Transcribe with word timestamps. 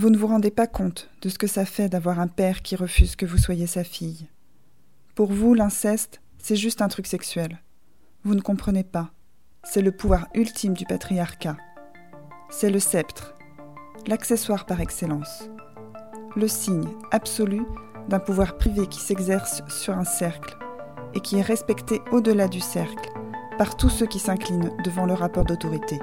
Vous 0.00 0.08
ne 0.08 0.16
vous 0.16 0.28
rendez 0.28 0.50
pas 0.50 0.66
compte 0.66 1.10
de 1.20 1.28
ce 1.28 1.36
que 1.36 1.46
ça 1.46 1.66
fait 1.66 1.90
d'avoir 1.90 2.20
un 2.20 2.26
père 2.26 2.62
qui 2.62 2.74
refuse 2.74 3.16
que 3.16 3.26
vous 3.26 3.36
soyez 3.36 3.66
sa 3.66 3.84
fille. 3.84 4.28
Pour 5.14 5.30
vous, 5.30 5.52
l'inceste, 5.52 6.22
c'est 6.38 6.56
juste 6.56 6.80
un 6.80 6.88
truc 6.88 7.06
sexuel. 7.06 7.60
Vous 8.24 8.34
ne 8.34 8.40
comprenez 8.40 8.82
pas. 8.82 9.10
C'est 9.62 9.82
le 9.82 9.92
pouvoir 9.92 10.26
ultime 10.32 10.72
du 10.72 10.86
patriarcat. 10.86 11.58
C'est 12.48 12.70
le 12.70 12.78
sceptre, 12.78 13.34
l'accessoire 14.06 14.64
par 14.64 14.80
excellence, 14.80 15.50
le 16.34 16.48
signe 16.48 16.88
absolu 17.10 17.60
d'un 18.08 18.20
pouvoir 18.20 18.56
privé 18.56 18.86
qui 18.86 19.00
s'exerce 19.00 19.60
sur 19.68 19.98
un 19.98 20.04
cercle 20.04 20.56
et 21.12 21.20
qui 21.20 21.36
est 21.36 21.42
respecté 21.42 22.00
au-delà 22.10 22.48
du 22.48 22.60
cercle 22.60 23.10
par 23.58 23.76
tous 23.76 23.90
ceux 23.90 24.06
qui 24.06 24.18
s'inclinent 24.18 24.72
devant 24.82 25.04
le 25.04 25.12
rapport 25.12 25.44
d'autorité. 25.44 25.98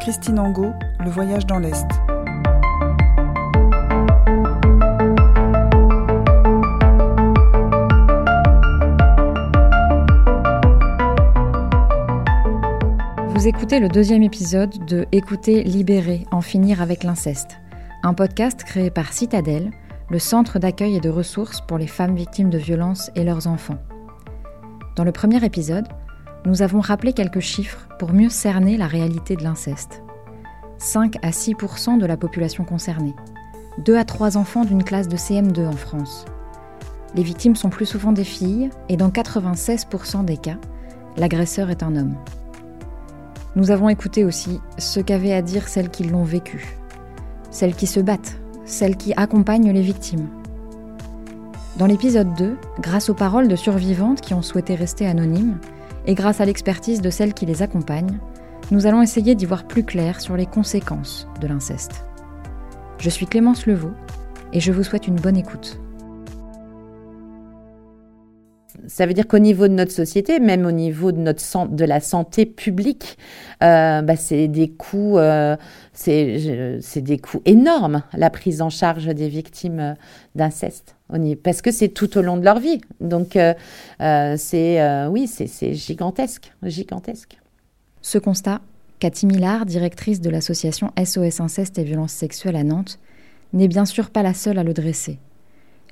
Christine 0.00 0.40
Angot, 0.40 0.72
Le 0.98 1.10
voyage 1.10 1.46
dans 1.46 1.60
l'Est. 1.60 1.86
Vous 13.46 13.50
écoutez 13.50 13.78
le 13.78 13.88
deuxième 13.88 14.24
épisode 14.24 14.84
de 14.86 15.06
Écouter, 15.12 15.62
libérer, 15.62 16.26
en 16.32 16.40
finir 16.40 16.82
avec 16.82 17.04
l'inceste, 17.04 17.58
un 18.02 18.12
podcast 18.12 18.64
créé 18.64 18.90
par 18.90 19.12
Citadel, 19.12 19.70
le 20.10 20.18
centre 20.18 20.58
d'accueil 20.58 20.96
et 20.96 21.00
de 21.00 21.10
ressources 21.10 21.60
pour 21.60 21.78
les 21.78 21.86
femmes 21.86 22.16
victimes 22.16 22.50
de 22.50 22.58
violences 22.58 23.12
et 23.14 23.22
leurs 23.22 23.46
enfants. 23.46 23.78
Dans 24.96 25.04
le 25.04 25.12
premier 25.12 25.44
épisode, 25.44 25.86
nous 26.44 26.60
avons 26.60 26.80
rappelé 26.80 27.12
quelques 27.12 27.38
chiffres 27.38 27.86
pour 28.00 28.12
mieux 28.12 28.30
cerner 28.30 28.76
la 28.76 28.88
réalité 28.88 29.36
de 29.36 29.44
l'inceste. 29.44 30.02
5 30.78 31.14
à 31.22 31.30
6% 31.30 32.00
de 32.00 32.06
la 32.06 32.16
population 32.16 32.64
concernée, 32.64 33.14
2 33.84 33.96
à 33.96 34.04
3 34.04 34.36
enfants 34.36 34.64
d'une 34.64 34.82
classe 34.82 35.06
de 35.06 35.16
CM2 35.16 35.68
en 35.68 35.76
France. 35.76 36.24
Les 37.14 37.22
victimes 37.22 37.54
sont 37.54 37.70
plus 37.70 37.86
souvent 37.86 38.10
des 38.10 38.24
filles 38.24 38.70
et 38.88 38.96
dans 38.96 39.10
96% 39.10 40.24
des 40.24 40.36
cas, 40.36 40.56
l'agresseur 41.16 41.70
est 41.70 41.84
un 41.84 41.94
homme. 41.94 42.16
Nous 43.56 43.70
avons 43.70 43.88
écouté 43.88 44.22
aussi 44.22 44.60
ce 44.76 45.00
qu'avaient 45.00 45.32
à 45.32 45.40
dire 45.40 45.66
celles 45.66 45.88
qui 45.88 46.04
l'ont 46.04 46.24
vécu, 46.24 46.76
celles 47.50 47.74
qui 47.74 47.86
se 47.86 48.00
battent, 48.00 48.38
celles 48.66 48.98
qui 48.98 49.14
accompagnent 49.16 49.72
les 49.72 49.80
victimes. 49.80 50.28
Dans 51.78 51.86
l'épisode 51.86 52.34
2, 52.34 52.58
grâce 52.80 53.08
aux 53.08 53.14
paroles 53.14 53.48
de 53.48 53.56
survivantes 53.56 54.20
qui 54.20 54.34
ont 54.34 54.42
souhaité 54.42 54.74
rester 54.74 55.06
anonymes, 55.06 55.56
et 56.06 56.14
grâce 56.14 56.42
à 56.42 56.44
l'expertise 56.44 57.00
de 57.00 57.08
celles 57.08 57.32
qui 57.32 57.46
les 57.46 57.62
accompagnent, 57.62 58.18
nous 58.70 58.86
allons 58.86 59.00
essayer 59.00 59.34
d'y 59.34 59.46
voir 59.46 59.64
plus 59.64 59.84
clair 59.84 60.20
sur 60.20 60.36
les 60.36 60.46
conséquences 60.46 61.26
de 61.40 61.46
l'inceste. 61.46 62.04
Je 62.98 63.08
suis 63.08 63.26
Clémence 63.26 63.64
Levaux 63.64 63.94
et 64.52 64.60
je 64.60 64.70
vous 64.70 64.84
souhaite 64.84 65.06
une 65.06 65.16
bonne 65.16 65.36
écoute. 65.38 65.80
Ça 68.86 69.06
veut 69.06 69.14
dire 69.14 69.26
qu'au 69.26 69.38
niveau 69.38 69.68
de 69.68 69.72
notre 69.72 69.92
société, 69.92 70.38
même 70.40 70.66
au 70.66 70.72
niveau 70.72 71.12
de, 71.12 71.18
notre 71.18 71.68
de 71.68 71.84
la 71.84 72.00
santé 72.00 72.46
publique, 72.46 73.18
euh, 73.62 74.02
bah, 74.02 74.16
c'est 74.16 74.48
des 74.48 74.68
coûts, 74.68 75.18
euh, 75.18 75.56
c'est 75.92 77.00
des 77.00 77.18
coûts 77.18 77.42
énormes 77.44 78.02
la 78.12 78.30
prise 78.30 78.62
en 78.62 78.70
charge 78.70 79.06
des 79.06 79.28
victimes 79.28 79.80
euh, 79.80 79.94
d'inceste, 80.34 80.96
parce 81.42 81.62
que 81.62 81.70
c'est 81.70 81.88
tout 81.88 82.18
au 82.18 82.22
long 82.22 82.36
de 82.36 82.44
leur 82.44 82.58
vie. 82.58 82.80
Donc 83.00 83.38
c'est 83.98 85.06
oui, 85.08 85.26
c'est 85.26 85.74
gigantesque, 85.74 86.52
gigantesque. 86.62 87.38
Ce 88.02 88.18
constat, 88.18 88.60
Cathy 88.98 89.26
Millard, 89.26 89.66
directrice 89.66 90.20
de 90.20 90.30
l'association 90.30 90.92
SOS 91.02 91.40
Inceste 91.40 91.78
et 91.78 91.84
Violences 91.84 92.12
Sexuelles 92.12 92.56
à 92.56 92.64
Nantes, 92.64 92.98
n'est 93.52 93.68
bien 93.68 93.84
sûr 93.84 94.10
pas 94.10 94.22
la 94.22 94.34
seule 94.34 94.58
à 94.58 94.64
le 94.64 94.74
dresser. 94.74 95.18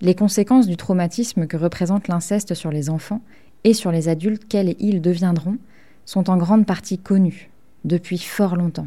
Les 0.01 0.15
conséquences 0.15 0.67
du 0.67 0.77
traumatisme 0.77 1.47
que 1.47 1.57
représente 1.57 2.09
l'inceste 2.09 2.55
sur 2.55 2.71
les 2.71 2.91
enfants 2.91 3.23
et 3.65 3.75
sur 3.75 3.91
les 3.93 4.09
adultes 4.09 4.47
qu'elles 4.47 4.71
et 4.71 4.77
ils 4.81 5.01
deviendront 5.01 5.57
sont 6.05 6.29
en 6.31 6.37
grande 6.37 6.67
partie 6.67 6.99
connues 6.99 7.51
depuis 7.85 8.19
fort 8.19 8.57
longtemps. 8.57 8.87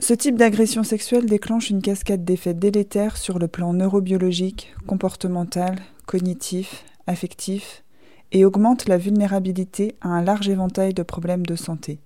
Ce 0.00 0.12
type 0.12 0.36
d'agression 0.36 0.82
sexuelle 0.82 1.26
déclenche 1.26 1.70
une 1.70 1.80
cascade 1.80 2.24
d'effets 2.24 2.54
délétères 2.54 3.16
sur 3.16 3.38
le 3.38 3.48
plan 3.48 3.72
neurobiologique, 3.72 4.74
comportemental, 4.86 5.78
cognitif, 6.06 6.84
affectif, 7.06 7.84
et 8.32 8.44
augmente 8.44 8.88
la 8.88 8.98
vulnérabilité 8.98 9.94
à 10.00 10.08
un 10.08 10.22
large 10.22 10.48
éventail 10.48 10.92
de 10.92 11.02
problèmes 11.02 11.46
de 11.46 11.54
santé. 11.54 12.00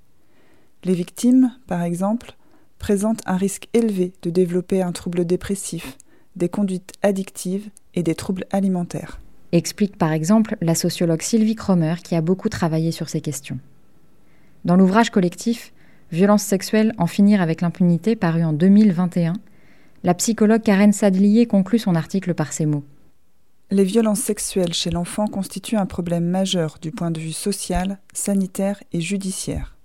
Les 0.85 0.95
victimes, 0.95 1.53
par 1.67 1.83
exemple, 1.83 2.37
présentent 2.79 3.23
un 3.27 3.37
risque 3.37 3.69
élevé 3.73 4.13
de 4.23 4.31
développer 4.31 4.83
un 4.83 4.93
trouble 4.93 5.25
dépressif, 5.25 5.97
des 6.39 6.49
conduites 6.49 6.93
addictives 7.03 7.69
et 7.95 8.03
des 8.03 8.15
troubles 8.15 8.47
alimentaires. 8.51 9.21
Explique 9.53 9.97
par 9.97 10.13
exemple 10.13 10.57
la 10.61 10.75
sociologue 10.75 11.23
Sylvie 11.23 11.55
Cromer 11.55 11.97
qui 12.03 12.15
a 12.15 12.21
beaucoup 12.21 12.49
travaillé 12.49 12.93
sur 12.93 13.09
ces 13.09 13.21
questions. 13.21 13.59
Dans 14.65 14.77
l'ouvrage 14.77 15.11
collectif 15.11 15.73
Violence 16.11 16.43
sexuelle, 16.43 16.95
en 16.97 17.07
finir 17.07 17.43
avec 17.43 17.61
l'impunité, 17.61 18.17
paru 18.17 18.43
en 18.43 18.55
2021, 18.55 19.35
la 20.05 20.15
psychologue 20.15 20.63
Karen 20.63 20.93
Sadlier 20.93 21.47
conclut 21.47 21.79
son 21.79 21.95
article 21.95 22.33
par 22.33 22.55
ces 22.55 22.65
mots. 22.65 22.85
Les 23.71 23.85
violences 23.85 24.21
sexuelles 24.21 24.73
chez 24.73 24.91
l'enfant 24.91 25.27
constituent 25.27 25.77
un 25.77 25.85
problème 25.85 26.25
majeur 26.25 26.79
du 26.81 26.93
point 26.93 27.11
de 27.11 27.21
vue 27.21 27.33
social, 27.33 27.99
sanitaire 28.15 28.83
et 28.95 29.03
judiciaire. 29.03 29.77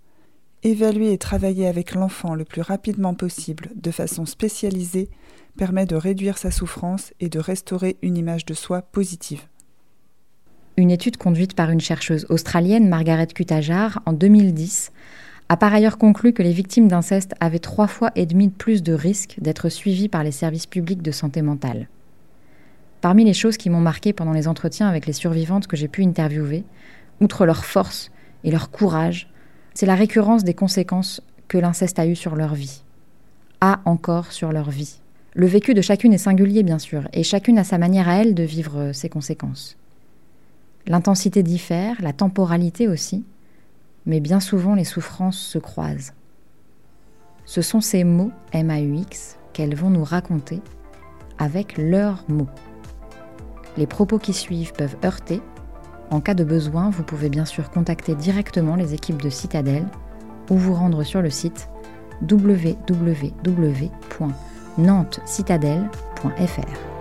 Évaluer 0.63 1.11
et 1.11 1.17
travailler 1.17 1.67
avec 1.67 1.93
l'enfant 1.93 2.35
le 2.35 2.45
plus 2.45 2.61
rapidement 2.61 3.13
possible, 3.13 3.71
de 3.75 3.91
façon 3.91 4.25
spécialisée, 4.25 5.09
permet 5.57 5.85
de 5.85 5.95
réduire 5.95 6.37
sa 6.37 6.51
souffrance 6.51 7.13
et 7.19 7.29
de 7.29 7.39
restaurer 7.39 7.97
une 8.01 8.17
image 8.17 8.45
de 8.45 8.53
soi 8.53 8.81
positive. 8.81 9.41
Une 10.75 10.89
étude 10.89 11.17
conduite 11.17 11.53
par 11.53 11.69
une 11.69 11.81
chercheuse 11.81 12.25
australienne, 12.29 12.89
Margaret 12.89 13.27
Kutajar, 13.27 14.01
en 14.05 14.13
2010, 14.13 14.91
a 15.49 15.57
par 15.57 15.73
ailleurs 15.73 15.99
conclu 15.99 16.33
que 16.33 16.41
les 16.41 16.51
victimes 16.51 16.87
d'inceste 16.87 17.35
avaient 17.39 17.59
trois 17.59 17.85
fois 17.85 18.11
et 18.15 18.25
demi 18.25 18.49
plus 18.49 18.81
de 18.81 18.93
risques 18.93 19.35
d'être 19.39 19.69
suivies 19.69 20.09
par 20.09 20.23
les 20.23 20.31
services 20.31 20.65
publics 20.65 21.03
de 21.03 21.11
santé 21.11 21.43
mentale. 21.43 21.89
Parmi 23.01 23.23
les 23.23 23.33
choses 23.33 23.57
qui 23.57 23.69
m'ont 23.69 23.81
marqué 23.81 24.13
pendant 24.13 24.31
les 24.31 24.47
entretiens 24.47 24.87
avec 24.87 25.05
les 25.05 25.13
survivantes 25.13 25.67
que 25.67 25.77
j'ai 25.77 25.87
pu 25.87 26.03
interviewer, 26.03 26.63
outre 27.21 27.45
leur 27.45 27.65
force 27.65 28.09
et 28.43 28.49
leur 28.49 28.71
courage, 28.71 29.29
c'est 29.75 29.85
la 29.85 29.95
récurrence 29.95 30.43
des 30.43 30.53
conséquences 30.55 31.21
que 31.47 31.57
l'inceste 31.59 31.99
a 31.99 32.07
eues 32.07 32.15
sur 32.15 32.35
leur 32.35 32.55
vie, 32.55 32.83
a 33.61 33.81
encore 33.85 34.31
sur 34.31 34.51
leur 34.51 34.71
vie. 34.71 35.02
Le 35.35 35.47
vécu 35.47 35.73
de 35.73 35.81
chacune 35.81 36.13
est 36.13 36.19
singulier, 36.19 36.61
bien 36.61 36.77
sûr, 36.77 37.07
et 37.11 37.23
chacune 37.23 37.57
a 37.57 37.63
sa 37.63 37.79
manière 37.79 38.07
à 38.07 38.17
elle 38.17 38.35
de 38.35 38.43
vivre 38.43 38.91
ses 38.93 39.09
conséquences. 39.09 39.77
L'intensité 40.85 41.41
diffère, 41.41 41.95
la 42.01 42.13
temporalité 42.13 42.87
aussi, 42.87 43.23
mais 44.05 44.19
bien 44.19 44.39
souvent 44.39 44.75
les 44.75 44.83
souffrances 44.83 45.39
se 45.39 45.57
croisent. 45.57 46.13
Ce 47.45 47.61
sont 47.61 47.81
ces 47.81 48.03
mots 48.03 48.31
MAUX 48.53 49.37
qu'elles 49.53 49.75
vont 49.75 49.89
nous 49.89 50.03
raconter 50.03 50.61
avec 51.39 51.77
leurs 51.77 52.25
mots. 52.27 52.49
Les 53.75 53.87
propos 53.87 54.19
qui 54.19 54.33
suivent 54.33 54.73
peuvent 54.73 54.97
heurter. 55.03 55.41
En 56.11 56.21
cas 56.21 56.35
de 56.35 56.43
besoin, 56.43 56.91
vous 56.91 57.03
pouvez 57.03 57.29
bien 57.29 57.45
sûr 57.45 57.71
contacter 57.71 58.13
directement 58.13 58.75
les 58.75 58.93
équipes 58.93 59.21
de 59.21 59.31
Citadel 59.31 59.85
ou 60.51 60.57
vous 60.57 60.75
rendre 60.75 61.03
sur 61.03 61.23
le 61.23 61.31
site 61.31 61.69
www 62.21 63.91
nantescitadelle.fr. 64.77 66.93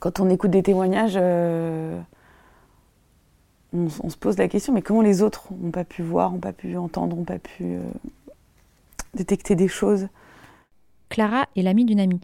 Quand 0.00 0.20
on 0.20 0.30
écoute 0.30 0.52
des 0.52 0.62
témoignages, 0.62 1.14
euh, 1.16 2.00
on, 3.74 4.08
se 4.08 4.16
pose 4.16 4.38
la 4.38 4.48
question, 4.48 4.72
mais 4.72 4.80
comment 4.80 5.02
les 5.02 5.22
autres 5.22 5.48
n'ont 5.60 5.70
pas 5.70 5.84
pu 5.84 6.02
voir, 6.02 6.30
n'ont 6.30 6.38
pas 6.38 6.52
pu 6.52 6.76
entendre, 6.76 7.16
n'ont 7.16 7.24
pas 7.24 7.38
pu 7.38 7.64
euh, 7.64 7.80
détecter 9.14 9.54
des 9.54 9.68
choses. 9.68 10.08
Clara 11.08 11.48
est 11.56 11.62
l'amie 11.62 11.84
d'une 11.84 12.00
amie. 12.00 12.20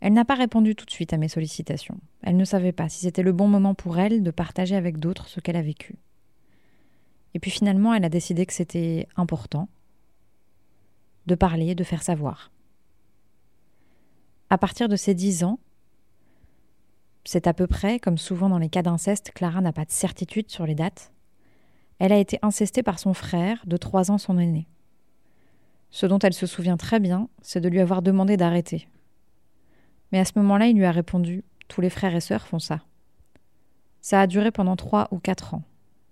Elle 0.00 0.14
n'a 0.14 0.24
pas 0.24 0.34
répondu 0.34 0.74
tout 0.74 0.84
de 0.84 0.90
suite 0.90 1.12
à 1.12 1.16
mes 1.16 1.28
sollicitations. 1.28 1.98
Elle 2.22 2.36
ne 2.36 2.44
savait 2.44 2.72
pas 2.72 2.88
si 2.88 3.00
c'était 3.00 3.22
le 3.22 3.32
bon 3.32 3.46
moment 3.46 3.74
pour 3.74 3.98
elle 3.98 4.22
de 4.22 4.30
partager 4.30 4.74
avec 4.74 4.98
d'autres 4.98 5.28
ce 5.28 5.40
qu'elle 5.40 5.56
a 5.56 5.62
vécu. 5.62 5.96
Et 7.34 7.38
puis 7.38 7.50
finalement, 7.50 7.94
elle 7.94 8.04
a 8.04 8.08
décidé 8.08 8.44
que 8.44 8.52
c'était 8.52 9.06
important 9.16 9.68
de 11.26 11.34
parler, 11.34 11.74
de 11.74 11.84
faire 11.84 12.02
savoir. 12.02 12.50
À 14.50 14.58
partir 14.58 14.88
de 14.88 14.96
ses 14.96 15.14
dix 15.14 15.44
ans, 15.44 15.60
c'est 17.24 17.46
à 17.46 17.54
peu 17.54 17.66
près, 17.66 18.00
comme 18.00 18.18
souvent 18.18 18.48
dans 18.48 18.58
les 18.58 18.68
cas 18.68 18.82
d'inceste, 18.82 19.30
Clara 19.32 19.60
n'a 19.60 19.72
pas 19.72 19.84
de 19.84 19.92
certitude 19.92 20.50
sur 20.50 20.66
les 20.66 20.74
dates. 20.74 21.12
Elle 22.00 22.12
a 22.12 22.18
été 22.18 22.38
incestée 22.42 22.82
par 22.82 22.98
son 22.98 23.14
frère, 23.14 23.62
de 23.66 23.76
trois 23.76 24.10
ans 24.10 24.18
son 24.18 24.38
aîné. 24.38 24.66
Ce 25.92 26.06
dont 26.06 26.18
elle 26.18 26.32
se 26.32 26.46
souvient 26.46 26.78
très 26.78 27.00
bien, 27.00 27.28
c'est 27.42 27.60
de 27.60 27.68
lui 27.68 27.78
avoir 27.78 28.00
demandé 28.00 28.38
d'arrêter. 28.38 28.88
Mais 30.10 30.18
à 30.18 30.24
ce 30.24 30.32
moment-là, 30.36 30.66
il 30.66 30.76
lui 30.76 30.86
a 30.86 30.90
répondu 30.90 31.44
Tous 31.68 31.82
les 31.82 31.90
frères 31.90 32.14
et 32.14 32.20
sœurs 32.20 32.46
font 32.46 32.58
ça. 32.58 32.80
Ça 34.00 34.20
a 34.20 34.26
duré 34.26 34.50
pendant 34.50 34.74
trois 34.74 35.08
ou 35.10 35.18
quatre 35.18 35.54
ans, 35.54 35.62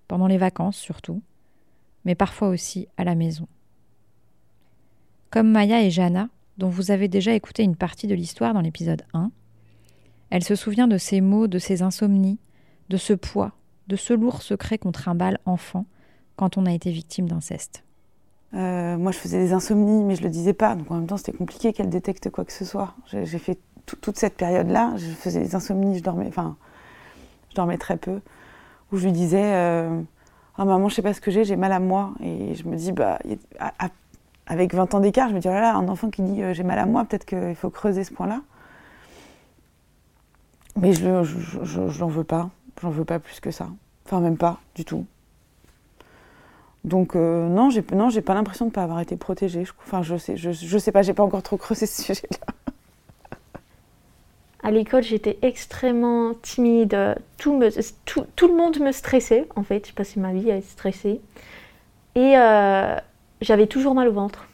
pendant 0.06 0.26
les 0.26 0.36
vacances 0.36 0.76
surtout, 0.76 1.22
mais 2.04 2.14
parfois 2.14 2.48
aussi 2.48 2.88
à 2.98 3.04
la 3.04 3.14
maison. 3.14 3.48
Comme 5.30 5.50
Maya 5.50 5.82
et 5.82 5.90
Jana, 5.90 6.28
dont 6.58 6.68
vous 6.68 6.90
avez 6.90 7.08
déjà 7.08 7.32
écouté 7.34 7.62
une 7.62 7.76
partie 7.76 8.06
de 8.06 8.14
l'histoire 8.14 8.52
dans 8.52 8.60
l'épisode 8.60 9.02
1, 9.14 9.30
elle 10.28 10.44
se 10.44 10.56
souvient 10.56 10.88
de 10.88 10.98
ces 10.98 11.22
mots, 11.22 11.46
de 11.46 11.58
ces 11.58 11.80
insomnies, 11.82 12.38
de 12.90 12.98
ce 12.98 13.14
poids, 13.14 13.52
de 13.88 13.96
ce 13.96 14.12
lourd 14.12 14.42
secret 14.42 14.76
qu'on 14.76 14.92
trimballe 14.92 15.38
enfant 15.46 15.86
quand 16.36 16.58
on 16.58 16.66
a 16.66 16.72
été 16.72 16.92
victime 16.92 17.28
d'inceste. 17.28 17.82
Euh, 18.54 18.96
moi, 18.96 19.12
je 19.12 19.18
faisais 19.18 19.38
des 19.38 19.52
insomnies, 19.52 20.02
mais 20.02 20.16
je 20.16 20.22
le 20.22 20.28
disais 20.28 20.52
pas. 20.52 20.74
Donc 20.74 20.90
en 20.90 20.96
même 20.96 21.06
temps, 21.06 21.16
c'était 21.16 21.32
compliqué 21.32 21.72
qu'elle 21.72 21.88
détecte 21.88 22.30
quoi 22.30 22.44
que 22.44 22.52
ce 22.52 22.64
soit. 22.64 22.94
J'ai 23.06 23.38
fait 23.38 23.58
toute 24.00 24.18
cette 24.18 24.36
période-là, 24.36 24.92
je 24.96 25.06
faisais 25.10 25.40
des 25.40 25.54
insomnies, 25.54 25.98
je 25.98 26.02
dormais, 26.02 26.26
enfin, 26.28 26.56
je 27.50 27.54
dormais 27.54 27.78
très 27.78 27.96
peu. 27.96 28.20
Où 28.92 28.96
je 28.96 29.04
lui 29.04 29.12
disais, 29.12 29.54
euh, 29.54 30.00
oh, 30.58 30.64
maman, 30.64 30.88
je 30.88 30.96
sais 30.96 31.02
pas 31.02 31.14
ce 31.14 31.20
que 31.20 31.30
j'ai, 31.30 31.44
j'ai 31.44 31.56
mal 31.56 31.72
à 31.72 31.80
moi. 31.80 32.12
Et 32.22 32.54
je 32.54 32.66
me 32.66 32.76
dis, 32.76 32.92
bah, 32.92 33.18
avec 34.46 34.74
20 34.74 34.94
ans 34.94 35.00
d'écart, 35.00 35.28
je 35.28 35.34
me 35.34 35.40
dis, 35.40 35.48
oh 35.48 35.52
là 35.52 35.60
là, 35.60 35.74
un 35.76 35.88
enfant 35.88 36.10
qui 36.10 36.22
dit 36.22 36.42
euh, 36.42 36.52
j'ai 36.52 36.64
mal 36.64 36.78
à 36.78 36.86
moi, 36.86 37.04
peut-être 37.04 37.24
qu'il 37.24 37.54
faut 37.54 37.70
creuser 37.70 38.04
ce 38.04 38.12
point-là. 38.12 38.40
Mais 40.76 40.92
je 40.92 42.00
n'en 42.00 42.08
veux 42.08 42.24
pas. 42.24 42.50
J'en 42.80 42.90
veux 42.90 43.04
pas 43.04 43.18
plus 43.18 43.40
que 43.40 43.50
ça. 43.50 43.68
Enfin, 44.06 44.20
même 44.20 44.36
pas 44.36 44.58
du 44.74 44.84
tout. 44.84 45.04
Donc 46.84 47.14
euh, 47.14 47.48
non, 47.48 47.70
j'ai 47.70 47.84
non, 47.92 48.08
j'ai 48.08 48.22
pas 48.22 48.34
l'impression 48.34 48.66
de 48.66 48.70
pas 48.70 48.82
avoir 48.82 49.00
été 49.00 49.16
protégée. 49.16 49.64
Je, 49.64 49.72
enfin, 49.84 50.02
je 50.02 50.16
sais, 50.16 50.36
je, 50.36 50.50
je 50.50 50.78
sais 50.78 50.92
pas, 50.92 51.02
j'ai 51.02 51.14
pas 51.14 51.22
encore 51.22 51.42
trop 51.42 51.56
creusé 51.56 51.86
ce 51.86 52.02
sujet-là. 52.02 52.54
À 54.62 54.70
l'école, 54.70 55.02
j'étais 55.02 55.38
extrêmement 55.42 56.34
timide. 56.34 57.16
Tout, 57.38 57.56
me, 57.56 57.70
tout, 58.04 58.26
tout, 58.36 58.48
le 58.48 58.54
monde 58.54 58.78
me 58.78 58.92
stressait, 58.92 59.48
en 59.56 59.62
fait. 59.62 59.86
J'ai 59.86 59.92
passé 59.92 60.20
ma 60.20 60.32
vie 60.32 60.50
à 60.50 60.56
être 60.56 60.68
stressée. 60.68 61.20
Et 62.14 62.36
euh, 62.36 62.96
j'avais 63.40 63.66
toujours 63.66 63.94
mal 63.94 64.08
au 64.08 64.12
ventre. 64.12 64.48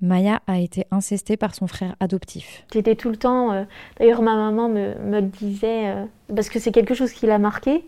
Maya 0.00 0.42
a 0.46 0.58
été 0.58 0.86
incestée 0.90 1.36
par 1.36 1.54
son 1.54 1.66
frère 1.66 1.96
adoptif. 2.00 2.64
J'étais 2.72 2.94
tout 2.96 3.08
le 3.08 3.16
temps. 3.16 3.52
Euh, 3.52 3.64
d'ailleurs, 3.98 4.22
ma 4.22 4.36
maman 4.36 4.68
me, 4.68 4.94
me 4.94 5.20
le 5.20 5.26
disait, 5.26 5.88
euh, 5.88 6.04
parce 6.34 6.50
que 6.50 6.58
c'est 6.58 6.70
quelque 6.70 6.94
chose 6.94 7.12
qui 7.12 7.26
l'a 7.26 7.38
marqué. 7.38 7.84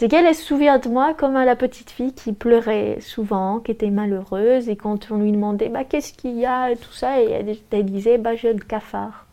C'est 0.00 0.08
qu'elle 0.08 0.34
se 0.34 0.42
souvient 0.42 0.78
de 0.78 0.88
moi 0.88 1.12
comme 1.12 1.34
la 1.34 1.56
petite 1.56 1.90
fille 1.90 2.14
qui 2.14 2.32
pleurait 2.32 2.96
souvent, 3.02 3.58
qui 3.58 3.70
était 3.70 3.90
malheureuse, 3.90 4.70
et 4.70 4.76
quand 4.76 5.10
on 5.10 5.18
lui 5.18 5.30
demandait 5.30 5.68
bah, 5.68 5.84
qu'est-ce 5.84 6.14
qu'il 6.14 6.38
y 6.38 6.46
a 6.46 6.70
et 6.70 6.76
tout 6.76 6.94
ça, 6.94 7.20
et 7.20 7.28
elle, 7.70 7.84
disait 7.84 8.16
bah, 8.16 8.34
j'ai 8.34 8.54
le 8.54 8.60
cafard. 8.60 9.26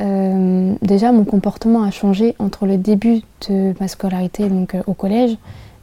Euh, 0.00 0.74
déjà, 0.80 1.12
mon 1.12 1.26
comportement 1.26 1.82
a 1.82 1.90
changé 1.90 2.34
entre 2.38 2.64
le 2.64 2.78
début 2.78 3.20
de 3.50 3.74
ma 3.80 3.86
scolarité, 3.86 4.48
donc 4.48 4.74
au 4.86 4.94
collège, 4.94 5.36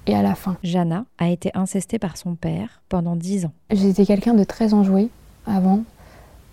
et 0.08 0.16
à 0.16 0.24
la 0.24 0.34
fin. 0.34 0.58
Jana 0.64 1.06
a 1.20 1.30
été 1.30 1.52
incestée 1.54 2.00
par 2.00 2.18
son 2.18 2.34
père 2.34 2.82
pendant 2.90 3.16
dix 3.16 3.46
ans. 3.46 3.54
J'étais 3.70 4.08
quelqu'un 4.08 4.34
de 4.34 4.44
très 4.44 4.74
enjoué 4.74 5.10
avant, 5.46 5.84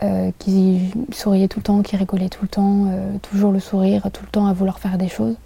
euh, 0.02 0.30
qui 0.38 0.90
souriait 1.10 1.48
tout 1.48 1.60
le 1.60 1.64
temps, 1.64 1.80
qui 1.80 1.96
rigolait 1.96 2.28
tout 2.28 2.42
le 2.42 2.48
temps, 2.48 2.84
euh, 2.90 3.16
toujours 3.22 3.50
le 3.50 3.60
sourire, 3.60 4.10
tout 4.12 4.25
le 4.26 4.30
temps 4.30 4.46
à 4.46 4.52
vouloir 4.52 4.78
faire 4.78 4.98
des 4.98 5.08
choses. 5.08 5.36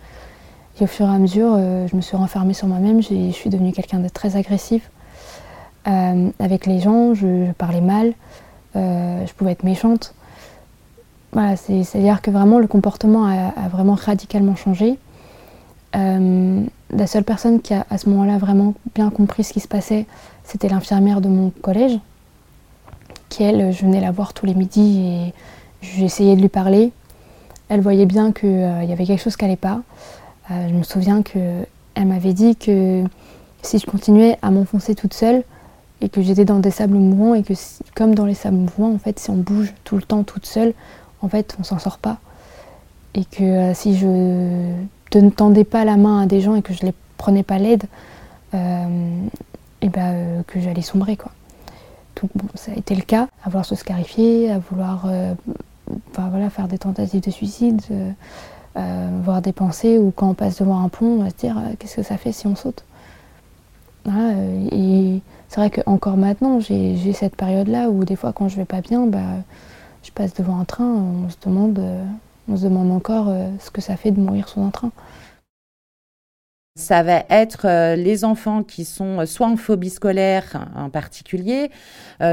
Et 0.80 0.84
au 0.84 0.86
fur 0.86 1.06
et 1.06 1.14
à 1.14 1.18
mesure, 1.18 1.54
euh, 1.56 1.86
je 1.86 1.96
me 1.96 2.00
suis 2.00 2.16
renfermée 2.16 2.54
sur 2.54 2.66
moi-même, 2.66 3.02
je 3.02 3.30
suis 3.30 3.50
devenue 3.50 3.72
quelqu'un 3.72 4.00
de 4.00 4.08
très 4.08 4.36
agressif. 4.36 4.90
avec 5.84 6.66
les 6.66 6.80
gens, 6.80 7.14
je, 7.14 7.50
parlais 7.52 7.80
mal, 7.80 8.12
je 8.74 9.32
pouvais 9.36 9.52
être 9.52 9.64
méchante. 9.64 10.14
Voilà, 11.32 11.56
c'est-à-dire 11.56 12.20
que 12.20 12.30
vraiment 12.30 12.58
le 12.58 12.66
comportement 12.66 13.26
a, 13.26 13.48
a 13.48 13.68
vraiment 13.68 13.94
radicalement 13.94 14.54
changé. 14.54 14.98
Euh, 15.94 16.64
la 16.90 17.06
seule 17.06 17.24
personne 17.24 17.60
qui 17.60 17.74
a 17.74 17.86
à 17.90 17.98
ce 17.98 18.08
moment-là 18.08 18.38
vraiment 18.38 18.74
bien 18.94 19.10
compris 19.10 19.44
ce 19.44 19.52
qui 19.52 19.60
se 19.60 19.68
passait, 19.68 20.06
c'était 20.44 20.68
l'infirmière 20.68 21.20
de 21.20 21.28
mon 21.28 21.50
collège, 21.50 21.98
qui 23.28 23.42
elle, 23.42 23.72
je 23.72 23.82
venais 23.82 24.00
la 24.00 24.10
voir 24.10 24.32
tous 24.32 24.46
les 24.46 24.54
midis 24.54 25.06
et 25.06 25.34
j'essayais 25.82 26.36
de 26.36 26.40
lui 26.40 26.48
parler. 26.48 26.92
Elle 27.68 27.80
voyait 27.80 28.06
bien 28.06 28.32
qu'il 28.32 28.48
euh, 28.48 28.84
y 28.84 28.92
avait 28.92 29.06
quelque 29.06 29.22
chose 29.22 29.36
qui 29.36 29.44
n'allait 29.44 29.56
pas. 29.56 29.80
Euh, 30.50 30.68
je 30.68 30.74
me 30.74 30.82
souviens 30.82 31.22
qu'elle 31.22 32.06
m'avait 32.06 32.32
dit 32.32 32.56
que 32.56 33.04
si 33.62 33.78
je 33.78 33.86
continuais 33.86 34.38
à 34.42 34.50
m'enfoncer 34.50 34.94
toute 34.94 35.14
seule 35.14 35.44
et 36.00 36.08
que 36.08 36.20
j'étais 36.20 36.44
dans 36.44 36.58
des 36.58 36.70
sables 36.70 36.96
mouvants 36.96 37.34
et 37.34 37.42
que 37.42 37.54
comme 37.94 38.14
dans 38.14 38.26
les 38.26 38.34
sables 38.34 38.56
mouvants, 38.56 38.92
en 38.92 38.98
fait, 38.98 39.18
si 39.18 39.30
on 39.30 39.36
bouge 39.36 39.72
tout 39.84 39.96
le 39.96 40.02
temps 40.02 40.24
toute 40.24 40.46
seule, 40.46 40.74
en 41.20 41.28
fait, 41.28 41.56
on 41.60 41.64
s'en 41.64 41.78
sort 41.78 41.98
pas. 41.98 42.18
Et 43.14 43.24
que 43.24 43.72
si 43.74 43.96
je 43.96 44.06
ne 44.06 45.30
tendais 45.30 45.64
pas 45.64 45.84
la 45.84 45.96
main 45.96 46.22
à 46.22 46.26
des 46.26 46.40
gens 46.40 46.54
et 46.56 46.62
que 46.62 46.72
je 46.72 46.82
ne 46.82 46.88
les 46.88 46.94
prenais 47.18 47.42
pas 47.42 47.58
l'aide, 47.58 47.84
euh, 48.54 49.26
et 49.80 49.88
ben, 49.88 50.14
euh, 50.14 50.42
que 50.46 50.60
j'allais 50.60 50.82
sombrer. 50.82 51.16
Quoi. 51.16 51.32
Donc 52.20 52.30
bon, 52.34 52.48
ça 52.54 52.72
a 52.72 52.74
été 52.76 52.94
le 52.94 53.02
cas, 53.02 53.28
à 53.44 53.48
vouloir 53.48 53.64
se 53.64 53.74
scarifier, 53.74 54.50
à 54.50 54.58
vouloir 54.58 55.06
euh, 55.06 55.34
faire 56.50 56.68
des 56.68 56.78
tentatives 56.78 57.22
de 57.22 57.30
suicide, 57.30 57.80
voir 58.74 59.42
des 59.42 59.52
pensées, 59.52 59.98
ou 59.98 60.10
quand 60.10 60.30
on 60.30 60.34
passe 60.34 60.58
devant 60.60 60.82
un 60.82 60.88
pont, 60.88 61.20
on 61.20 61.22
va 61.24 61.30
se 61.30 61.36
dire 61.36 61.56
qu'est-ce 61.78 61.96
que 61.96 62.02
ça 62.02 62.16
fait 62.16 62.32
si 62.32 62.46
on 62.46 62.56
saute? 62.56 62.84
et 64.72 65.20
c'est 65.48 65.60
vrai 65.60 65.70
qu'encore 65.70 66.16
maintenant, 66.16 66.58
j'ai 66.58 67.12
cette 67.12 67.36
période-là 67.36 67.90
où 67.90 68.04
des 68.04 68.16
fois 68.16 68.32
quand 68.32 68.48
je 68.48 68.56
vais 68.56 68.64
pas 68.64 68.80
bien, 68.80 69.06
bah, 69.06 69.20
je 70.02 70.10
passe 70.10 70.34
devant 70.34 70.58
un 70.58 70.64
train, 70.64 70.84
on 70.86 71.28
se 71.28 71.36
demande 71.44 71.80
on 72.48 72.56
se 72.56 72.64
demande 72.64 72.90
encore 72.90 73.28
euh, 73.28 73.48
ce 73.60 73.70
que 73.70 73.80
ça 73.80 73.96
fait 73.96 74.10
de 74.10 74.20
mourir 74.20 74.48
sous 74.48 74.60
un 74.60 74.70
train. 74.70 74.90
Ça 76.74 77.02
va 77.02 77.24
être 77.28 77.66
euh, 77.66 77.96
les 77.96 78.24
enfants 78.24 78.62
qui 78.62 78.84
sont 78.84 79.20
euh, 79.20 79.26
soit 79.26 79.46
en 79.46 79.56
phobie 79.56 79.90
scolaire 79.90 80.68
en 80.74 80.90
particulier, 80.90 81.70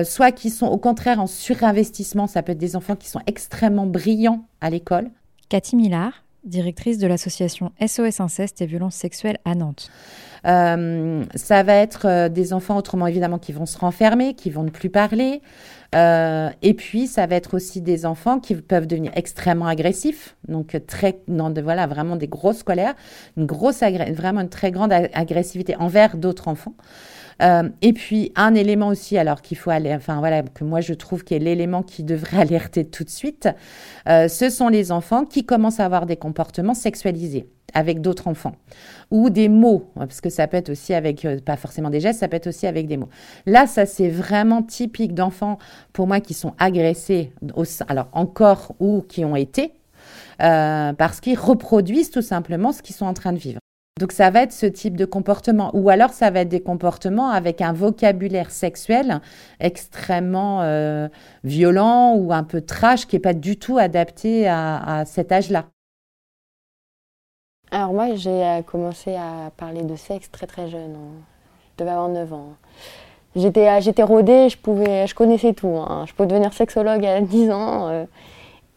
soit 0.03 0.31
qui 0.31 0.49
sont 0.49 0.67
au 0.67 0.77
contraire 0.77 1.19
en 1.19 1.27
surinvestissement. 1.27 2.27
Ça 2.27 2.41
peut 2.41 2.53
être 2.53 2.57
des 2.57 2.75
enfants 2.75 2.95
qui 2.95 3.09
sont 3.09 3.21
extrêmement 3.27 3.85
brillants 3.85 4.45
à 4.61 4.69
l'école. 4.69 5.09
Cathy 5.49 5.75
Millard, 5.75 6.23
directrice 6.43 6.97
de 6.97 7.07
l'association 7.07 7.71
SOS 7.85 8.19
Inceste 8.19 8.61
et 8.61 8.65
Violences 8.65 8.95
Sexuelles 8.95 9.39
à 9.45 9.55
Nantes. 9.55 9.89
Euh, 10.45 11.23
ça 11.35 11.63
va 11.63 11.75
être 11.75 12.07
euh, 12.07 12.29
des 12.29 12.53
enfants 12.53 12.77
autrement 12.77 13.07
évidemment 13.07 13.39
qui 13.39 13.51
vont 13.51 13.65
se 13.65 13.77
renfermer, 13.77 14.33
qui 14.35 14.49
vont 14.49 14.63
ne 14.63 14.69
plus 14.69 14.89
parler. 14.89 15.41
Euh, 15.95 16.49
et 16.61 16.73
puis 16.75 17.07
ça 17.07 17.25
va 17.25 17.35
être 17.35 17.55
aussi 17.55 17.81
des 17.81 18.05
enfants 18.05 18.39
qui 18.39 18.55
peuvent 18.55 18.85
devenir 18.87 19.11
extrêmement 19.15 19.65
agressifs, 19.65 20.35
donc 20.47 20.79
très, 20.85 21.19
non, 21.27 21.49
de, 21.49 21.61
voilà, 21.61 21.87
vraiment 21.87 22.15
des 22.15 22.27
grosses 22.27 22.61
colères, 22.61 22.93
une 23.37 23.47
grosse 23.47 23.81
vraiment 24.11 24.41
une 24.41 24.49
très 24.49 24.71
grande 24.71 24.93
agressivité 24.93 25.75
envers 25.77 26.15
d'autres 26.15 26.47
enfants. 26.47 26.75
Euh, 27.41 27.69
et 27.81 27.93
puis 27.93 28.31
un 28.35 28.53
élément 28.53 28.87
aussi, 28.87 29.17
alors 29.17 29.41
qu'il 29.41 29.57
faut 29.57 29.69
aller, 29.69 29.93
enfin 29.93 30.19
voilà, 30.19 30.43
que 30.43 30.63
moi 30.63 30.81
je 30.81 30.93
trouve 30.93 31.23
qui 31.23 31.33
est 31.33 31.39
l'élément 31.39 31.83
qui 31.83 32.03
devrait 32.03 32.37
alerter 32.41 32.85
tout 32.85 33.03
de 33.03 33.09
suite, 33.09 33.49
euh, 34.07 34.27
ce 34.27 34.49
sont 34.49 34.67
les 34.67 34.91
enfants 34.91 35.25
qui 35.25 35.45
commencent 35.45 35.79
à 35.79 35.85
avoir 35.85 36.05
des 36.05 36.17
comportements 36.17 36.73
sexualisés 36.73 37.47
avec 37.75 38.01
d'autres 38.01 38.27
enfants. 38.27 38.55
Ou 39.11 39.29
des 39.29 39.47
mots 39.47 39.91
parce 39.95 40.21
que 40.21 40.29
ça 40.29 40.47
peut 40.47 40.57
être 40.57 40.69
aussi 40.69 40.93
avec 40.93 41.23
euh, 41.23 41.39
pas 41.39 41.55
forcément 41.55 41.91
des 41.91 41.99
gestes 41.99 42.19
ça 42.19 42.27
peut 42.27 42.37
être 42.37 42.47
aussi 42.47 42.67
avec 42.67 42.87
des 42.87 42.97
mots. 42.97 43.09
Là 43.45 43.67
ça 43.67 43.85
c'est 43.85 44.09
vraiment 44.09 44.63
typique 44.63 45.13
d'enfants 45.13 45.59
pour 45.93 46.07
moi 46.07 46.19
qui 46.19 46.33
sont 46.33 46.53
agressés 46.57 47.31
alors 47.87 48.07
encore 48.11 48.75
ou 48.79 49.01
qui 49.01 49.23
ont 49.23 49.35
été 49.35 49.73
parce 50.39 51.19
qu'ils 51.19 51.37
reproduisent 51.37 52.11
tout 52.11 52.21
simplement 52.21 52.71
ce 52.71 52.81
qu'ils 52.81 52.95
sont 52.95 53.05
en 53.05 53.13
train 53.13 53.33
de 53.33 53.37
vivre 53.37 53.58
donc 53.99 54.13
ça 54.13 54.29
va 54.29 54.43
être 54.43 54.53
ce 54.53 54.65
type 54.65 54.95
de 54.95 55.03
comportement. 55.03 55.71
Ou 55.73 55.89
alors 55.89 56.11
ça 56.11 56.31
va 56.31 56.39
être 56.39 56.49
des 56.49 56.61
comportements 56.61 57.29
avec 57.29 57.59
un 57.61 57.73
vocabulaire 57.73 58.49
sexuel 58.49 59.19
extrêmement 59.59 60.61
euh, 60.61 61.09
violent 61.43 62.15
ou 62.15 62.31
un 62.31 62.43
peu 62.43 62.61
trash 62.61 63.05
qui 63.05 63.17
n'est 63.17 63.19
pas 63.19 63.33
du 63.33 63.59
tout 63.59 63.77
adapté 63.77 64.47
à, 64.47 65.03
cet 65.05 65.33
âge-là. 65.33 65.65
Alors 67.71 67.93
moi 67.93 68.15
j'ai 68.15 68.29
euh, 68.29 68.61
commencé 68.61 69.15
à 69.15 69.51
parler 69.57 69.83
de 69.83 69.95
sexe 69.97 70.31
très 70.31 70.47
très 70.47 70.69
jeune. 70.69 70.95
Je 71.73 71.83
devais 71.83 71.91
avoir 71.91 72.07
9 72.07 72.33
ans. 72.33 72.53
J'étais, 73.35 73.67
euh, 73.67 73.81
j'étais 73.81 74.01
rodée, 74.01 74.47
je, 74.47 74.57
pouvais, 74.57 75.07
je 75.07 75.13
connaissais 75.13 75.53
tout. 75.53 75.75
Hein. 75.77 76.05
Je 76.07 76.13
pouvais 76.13 76.27
devenir 76.27 76.53
sexologue 76.53 77.05
à 77.05 77.19
10 77.19 77.51
ans. 77.51 78.05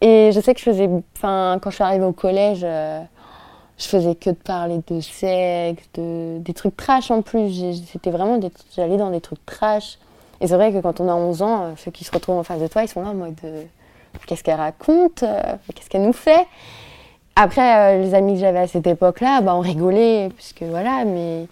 et 0.01 0.31
je 0.33 0.39
sais 0.41 0.53
que 0.53 0.59
je 0.59 0.65
faisais, 0.65 0.89
enfin, 1.15 1.59
quand 1.61 1.69
je 1.69 1.75
suis 1.75 1.83
arrivée 1.83 2.05
au 2.05 2.11
collège, 2.11 2.65
je 3.77 3.87
faisais 3.87 4.15
que 4.15 4.29
de 4.29 4.35
parler 4.35 4.81
de 4.87 5.01
sexe, 5.01 5.83
de, 5.95 6.37
des 6.39 6.53
trucs 6.53 6.77
trash 6.77 7.11
en 7.11 7.21
plus. 7.21 7.81
C'était 7.91 8.11
vraiment 8.11 8.39
j'allais 8.75 8.97
dans 8.97 9.11
des 9.11 9.21
trucs 9.21 9.45
trash. 9.45 9.97
Et 10.41 10.47
c'est 10.47 10.55
vrai 10.55 10.73
que 10.73 10.79
quand 10.79 10.99
on 10.99 11.07
a 11.07 11.13
11 11.13 11.41
ans, 11.41 11.63
euh, 11.63 11.73
ceux 11.77 11.91
qui 11.91 12.03
se 12.03 12.11
retrouvent 12.11 12.37
en 12.37 12.43
face 12.43 12.59
de 12.59 12.67
toi, 12.67 12.83
ils 12.83 12.87
sont 12.87 13.01
là 13.01 13.09
en 13.09 13.13
mode 13.13 13.35
euh, 13.45 13.63
qu'est-ce 14.27 14.43
qu'elle 14.43 14.59
raconte 14.59 15.23
euh, 15.23 15.41
Qu'est-ce 15.73 15.89
qu'elle 15.89 16.03
nous 16.03 16.13
fait? 16.13 16.45
Après, 17.35 17.97
les 17.99 18.13
amis 18.13 18.33
que 18.33 18.41
j'avais 18.41 18.59
à 18.59 18.67
cette 18.67 18.85
époque-là, 18.85 19.41
bah, 19.41 19.55
on 19.55 19.61
rigolait, 19.61 20.29
puisque 20.35 20.61
voilà, 20.63 21.03
mais 21.03 21.47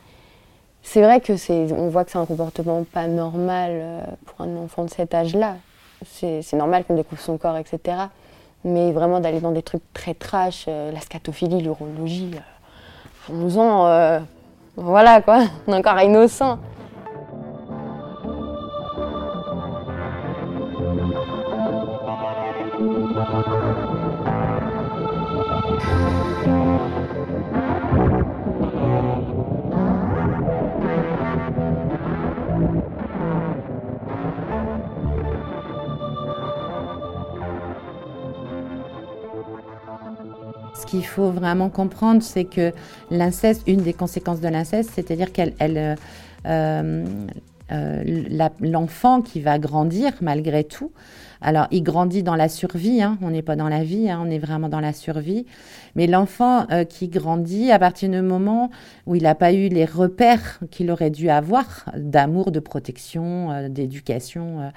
c'est 0.83 1.01
vrai 1.01 1.21
que 1.21 1.37
c'est, 1.37 1.71
on 1.71 1.87
voit 1.87 2.05
que 2.05 2.11
c'est 2.11 2.19
un 2.19 2.25
comportement 2.27 2.83
pas 2.83 3.07
normal 3.07 4.03
pour 4.25 4.45
un 4.45 4.57
enfant 4.57 4.83
de 4.83 4.91
cet 4.91 5.15
âge-là. 5.15 5.55
C'est, 6.05 6.53
normal 6.53 6.83
qu'on 6.83 6.95
découvre 6.95 7.19
son 7.19 7.39
corps, 7.39 7.57
etc. 7.57 7.97
Mais 8.63 8.91
vraiment 8.91 9.19
d'aller 9.19 9.39
dans 9.39 9.51
des 9.51 9.63
trucs 9.63 9.81
très 9.93 10.13
trash, 10.13 10.67
la 10.67 10.99
scatophilie, 10.99 11.61
l'urologie, 11.61 12.31
euh, 13.29 13.33
11 13.33 13.57
ans, 13.57 14.21
voilà 14.75 15.21
quoi, 15.21 15.43
on 15.67 15.73
est 15.73 15.77
encore 15.77 15.99
innocent. 16.01 16.59
Qu'il 40.91 41.05
faut 41.05 41.31
vraiment 41.31 41.69
comprendre, 41.69 42.21
c'est 42.21 42.43
que 42.43 42.73
l'inceste, 43.09 43.63
une 43.65 43.81
des 43.81 43.93
conséquences 43.93 44.41
de 44.41 44.49
l'inceste, 44.49 44.91
c'est-à-dire 44.93 45.31
qu'elle, 45.31 45.53
euh, 45.61 45.95
euh, 46.45 47.05
euh, 47.71 48.49
l'enfant 48.59 49.21
qui 49.21 49.39
va 49.39 49.57
grandir 49.57 50.11
malgré 50.19 50.65
tout, 50.65 50.91
alors 51.39 51.67
il 51.71 51.81
grandit 51.81 52.23
dans 52.23 52.35
la 52.35 52.49
survie, 52.49 53.01
hein, 53.01 53.17
on 53.21 53.29
n'est 53.29 53.41
pas 53.41 53.55
dans 53.55 53.69
la 53.69 53.85
vie, 53.85 54.09
hein, 54.09 54.21
on 54.21 54.29
est 54.29 54.37
vraiment 54.37 54.67
dans 54.67 54.81
la 54.81 54.91
survie, 54.91 55.45
mais 55.95 56.07
l'enfant 56.07 56.67
qui 56.89 57.07
grandit 57.07 57.71
à 57.71 57.79
partir 57.79 58.09
du 58.09 58.21
moment 58.21 58.69
où 59.07 59.15
il 59.15 59.23
n'a 59.23 59.33
pas 59.33 59.53
eu 59.53 59.69
les 59.69 59.85
repères 59.85 60.59
qu'il 60.71 60.91
aurait 60.91 61.09
dû 61.09 61.29
avoir 61.29 61.85
d'amour, 61.95 62.51
de 62.51 62.59
protection, 62.59 63.69
d'éducation 63.69 64.71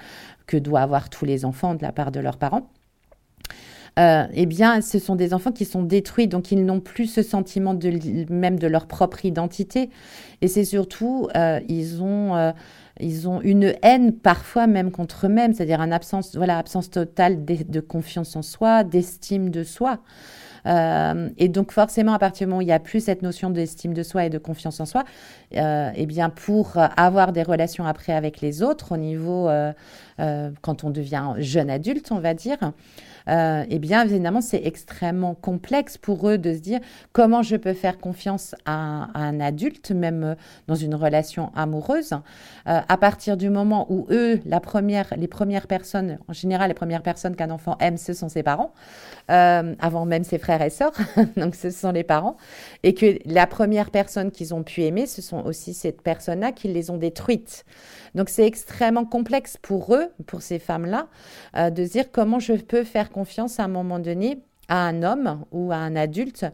que 0.47 0.55
doivent 0.55 0.83
avoir 0.83 1.09
tous 1.09 1.25
les 1.25 1.43
enfants 1.43 1.75
de 1.75 1.83
la 1.83 1.91
part 1.91 2.11
de 2.11 2.21
leurs 2.21 2.37
parents, 2.37 2.69
euh, 3.97 4.25
eh 4.33 4.45
bien, 4.45 4.81
ce 4.81 4.99
sont 4.99 5.15
des 5.15 5.33
enfants 5.33 5.51
qui 5.51 5.65
sont 5.65 5.83
détruits, 5.83 6.27
donc 6.27 6.51
ils 6.51 6.65
n'ont 6.65 6.81
plus 6.81 7.07
ce 7.07 7.21
sentiment 7.21 7.73
de, 7.73 8.31
même 8.31 8.59
de 8.59 8.67
leur 8.67 8.87
propre 8.87 9.23
identité. 9.25 9.89
Et 10.41 10.47
c'est 10.47 10.65
surtout, 10.65 11.27
euh, 11.35 11.59
ils 11.67 12.01
ont... 12.03 12.35
Euh, 12.35 12.51
ils 13.01 13.27
ont 13.27 13.41
une 13.41 13.73
haine 13.81 14.13
parfois 14.13 14.67
même 14.67 14.89
contre 14.89 15.25
eux-mêmes, 15.25 15.53
c'est-à-dire 15.53 15.81
une 15.81 15.91
absence, 15.91 16.33
voilà, 16.37 16.57
absence 16.57 16.89
totale 16.89 17.43
de, 17.43 17.79
confiance 17.81 18.37
en 18.37 18.41
soi, 18.41 18.85
d'estime 18.85 19.49
de 19.49 19.65
soi. 19.65 19.99
et 20.65 21.49
donc 21.49 21.73
forcément, 21.73 22.13
à 22.13 22.19
partir 22.19 22.47
du 22.47 22.51
moment 22.51 22.59
où 22.59 22.61
il 22.61 22.67
n'y 22.67 22.71
a 22.71 22.79
plus 22.79 23.03
cette 23.03 23.21
notion 23.21 23.49
d'estime 23.49 23.93
de 23.93 24.01
soi 24.01 24.27
et 24.27 24.29
de 24.29 24.37
confiance 24.37 24.79
en 24.79 24.85
soi, 24.85 25.03
eh 25.51 26.05
bien 26.05 26.29
pour 26.29 26.77
avoir 26.95 27.33
des 27.33 27.43
relations 27.43 27.85
après 27.85 28.13
avec 28.13 28.39
les 28.39 28.63
autres, 28.63 28.93
au 28.93 28.97
niveau 28.97 29.49
quand 30.17 30.85
on 30.85 30.89
devient 30.89 31.33
jeune 31.39 31.69
adulte, 31.69 32.13
on 32.13 32.19
va 32.19 32.33
dire, 32.33 32.59
euh, 33.29 33.65
eh 33.69 33.79
bien, 33.79 34.05
évidemment, 34.05 34.41
c'est 34.41 34.61
extrêmement 34.63 35.35
complexe 35.35 35.97
pour 35.97 36.29
eux 36.29 36.37
de 36.37 36.53
se 36.53 36.59
dire 36.59 36.79
comment 37.11 37.41
je 37.41 37.55
peux 37.55 37.73
faire 37.73 37.97
confiance 37.97 38.55
à, 38.65 39.09
un 39.13 39.39
adulte, 39.39 39.91
même 39.91 40.23
euh, 40.23 40.35
dans 40.67 40.75
une 40.75 40.95
relation 40.95 41.51
amoureuse, 41.55 42.13
euh, 42.67 42.79
à 42.87 42.97
partir 42.97 43.37
du 43.37 43.49
moment 43.49 43.87
où 43.89 44.07
eux, 44.09 44.39
la 44.45 44.59
première, 44.59 45.13
les 45.17 45.27
premières 45.27 45.67
personnes, 45.67 46.19
en 46.27 46.33
général, 46.33 46.69
les 46.69 46.73
premières 46.73 47.03
personnes 47.03 47.35
qu'un 47.35 47.51
enfant 47.51 47.77
aime, 47.79 47.97
ce 47.97 48.13
sont 48.13 48.29
ses 48.29 48.43
parents, 48.43 48.73
avant 49.27 50.05
même 50.05 50.23
ses 50.23 50.37
frères 50.37 50.61
et 50.61 50.69
sœurs, 50.69 50.93
donc 51.37 51.55
ce 51.55 51.71
sont 51.71 51.91
les 51.91 52.03
parents, 52.03 52.37
et 52.83 52.93
que 52.93 53.17
la 53.25 53.47
première 53.47 53.89
personne 53.89 54.31
qu'ils 54.31 54.53
ont 54.53 54.63
pu 54.63 54.83
aimer, 54.83 55.07
ce 55.07 55.21
sont 55.21 55.43
aussi 55.45 55.73
ces 55.73 55.91
personnes-là 55.91 56.51
qui 56.51 56.67
les 56.67 56.91
ont 56.91 56.97
détruites. 56.97 57.65
Donc 58.15 58.29
c'est 58.29 58.45
extrêmement 58.45 59.05
complexe 59.05 59.57
pour 59.61 59.93
eux, 59.93 60.07
pour 60.25 60.41
ces 60.41 60.57
femmes-là, 60.57 61.07
euh, 61.55 61.69
de 61.69 61.83
dire 61.83 62.11
comment 62.11 62.39
je 62.39 62.53
peux 62.53 62.83
faire 62.83 63.11
confiance 63.11 63.59
à 63.59 63.65
un 63.65 63.67
moment 63.67 63.99
donné 63.99 64.39
à 64.67 64.87
un 64.87 65.03
homme 65.03 65.43
ou 65.51 65.71
à 65.71 65.75
un 65.75 65.95
adulte, 65.95 66.45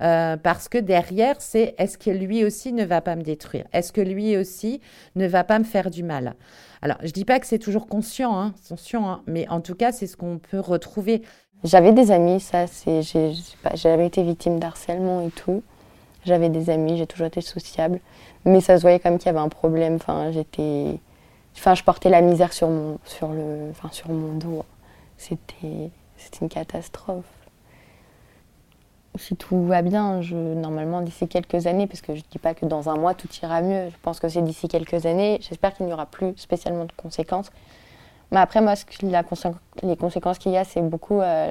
euh, 0.00 0.36
parce 0.36 0.68
que 0.68 0.78
derrière, 0.78 1.36
c'est 1.38 1.74
est-ce 1.78 1.98
que 1.98 2.10
lui 2.10 2.44
aussi 2.44 2.72
ne 2.72 2.84
va 2.84 3.00
pas 3.00 3.16
me 3.16 3.22
détruire? 3.22 3.64
Est-ce 3.72 3.92
que 3.92 4.00
lui 4.00 4.36
aussi 4.36 4.80
ne 5.14 5.26
va 5.26 5.44
pas 5.44 5.58
me 5.58 5.64
faire 5.64 5.90
du 5.90 6.02
mal? 6.02 6.34
Alors, 6.82 6.96
je 7.00 7.06
ne 7.06 7.12
dis 7.12 7.24
pas 7.24 7.38
que 7.38 7.46
c'est 7.46 7.58
toujours 7.58 7.86
conscient, 7.86 8.36
hein, 8.38 8.54
conscient 8.68 9.08
hein, 9.08 9.22
mais 9.26 9.48
en 9.48 9.60
tout 9.60 9.74
cas, 9.74 9.92
c'est 9.92 10.06
ce 10.06 10.16
qu'on 10.16 10.38
peut 10.38 10.58
retrouver. 10.60 11.22
J'avais 11.62 11.92
des 11.92 12.10
amis, 12.10 12.40
ça, 12.40 12.66
c'est, 12.66 13.02
j'avais 13.74 14.06
été 14.06 14.22
victime 14.22 14.58
d'harcèlement 14.58 15.20
et 15.20 15.30
tout. 15.30 15.62
J'avais 16.24 16.48
des 16.48 16.70
amis, 16.70 16.98
j'ai 16.98 17.06
toujours 17.06 17.26
été 17.26 17.40
sociable, 17.40 18.00
mais 18.44 18.60
ça 18.60 18.76
se 18.76 18.82
voyait 18.82 18.98
comme 18.98 19.18
qu'il 19.18 19.26
y 19.26 19.30
avait 19.30 19.38
un 19.38 19.48
problème. 19.48 19.94
Enfin, 19.94 20.30
j'étais, 20.32 20.98
Enfin, 21.56 21.74
je 21.74 21.82
portais 21.82 22.08
la 22.08 22.20
misère 22.20 22.52
sur 22.52 22.68
mon, 22.68 22.98
sur 23.04 23.28
le, 23.28 23.68
enfin, 23.70 23.88
sur 23.92 24.08
mon 24.08 24.34
dos. 24.34 24.64
C'était, 25.18 25.90
c'était 26.16 26.38
une 26.42 26.48
catastrophe. 26.48 27.24
Si 29.18 29.36
tout 29.36 29.66
va 29.66 29.82
bien, 29.82 30.22
je, 30.22 30.36
normalement 30.36 31.02
d'ici 31.02 31.26
quelques 31.26 31.66
années, 31.66 31.86
parce 31.86 32.00
que 32.00 32.14
je 32.14 32.20
ne 32.20 32.30
dis 32.30 32.38
pas 32.38 32.54
que 32.54 32.64
dans 32.64 32.88
un 32.88 32.96
mois 32.96 33.12
tout 33.14 33.28
ira 33.42 33.60
mieux, 33.60 33.90
je 33.90 33.96
pense 34.02 34.20
que 34.20 34.28
c'est 34.28 34.40
d'ici 34.40 34.68
quelques 34.68 35.04
années, 35.04 35.38
j'espère 35.42 35.74
qu'il 35.74 35.86
n'y 35.86 35.92
aura 35.92 36.06
plus 36.06 36.32
spécialement 36.36 36.84
de 36.84 36.92
conséquences. 36.96 37.50
Mais 38.30 38.38
après, 38.38 38.60
moi, 38.60 38.74
les 39.82 39.96
conséquences 39.96 40.38
qu'il 40.38 40.52
y 40.52 40.56
a, 40.56 40.64
c'est 40.64 40.80
beaucoup 40.80 41.20
euh, 41.20 41.50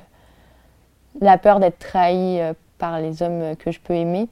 la 1.20 1.38
peur 1.38 1.60
d'être 1.60 1.80
trahi 1.80 2.40
euh, 2.40 2.54
par 2.78 3.00
les 3.02 3.22
hommes 3.22 3.56
que 3.58 3.72
je 3.72 3.80
peux 3.80 3.94
aimer. 3.94 4.30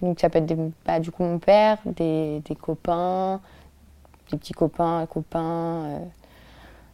Donc 0.00 0.20
ça 0.20 0.30
peut 0.30 0.38
être 0.38 0.54
bah, 0.84 0.98
du 0.98 1.10
coup 1.10 1.22
mon 1.22 1.38
père, 1.38 1.78
des 1.86 2.42
copains, 2.60 3.40
petits 4.36 4.52
copains, 4.52 5.06
copains, 5.06 5.84
euh, 5.84 5.98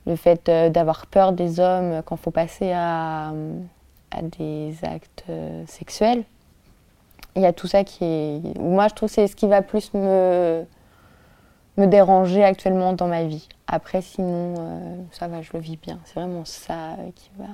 le 0.07 0.17
fait 0.17 0.49
euh, 0.49 0.71
d'avoir 0.71 1.07
peur 1.07 1.33
des 1.33 1.61
hommes 1.61 2.03
quand 2.05 2.17
faut 2.17 2.31
passer 2.31 2.73
à, 2.73 3.33
à 4.11 4.23
des 4.23 4.75
actes 4.83 5.25
euh, 5.29 5.65
sexuels. 5.67 6.25
Il 7.37 7.43
y 7.43 7.47
a 7.47 7.53
tout 7.53 7.67
ça 7.67 7.85
qui 7.85 8.05
est. 8.05 8.59
Moi, 8.59 8.89
je 8.89 8.95
trouve 8.95 9.09
que 9.09 9.15
c'est 9.15 9.27
ce 9.27 9.37
qui 9.37 9.47
va 9.47 9.63
plus 9.63 9.93
me, 9.95 10.65
me 11.77 11.87
déranger 11.87 12.43
actuellement 12.43 12.95
dans 12.95 13.07
ma 13.07 13.25
vie. 13.25 13.49
Après, 13.67 14.01
sinon, 14.01 14.55
ça 15.13 15.29
va, 15.29 15.43
je 15.43 15.51
le 15.53 15.61
vis 15.61 15.77
bien. 15.77 16.01
C'est 16.05 16.15
vraiment 16.15 16.45
ça 16.45 16.97
qui 17.15 17.31
va. 17.39 17.47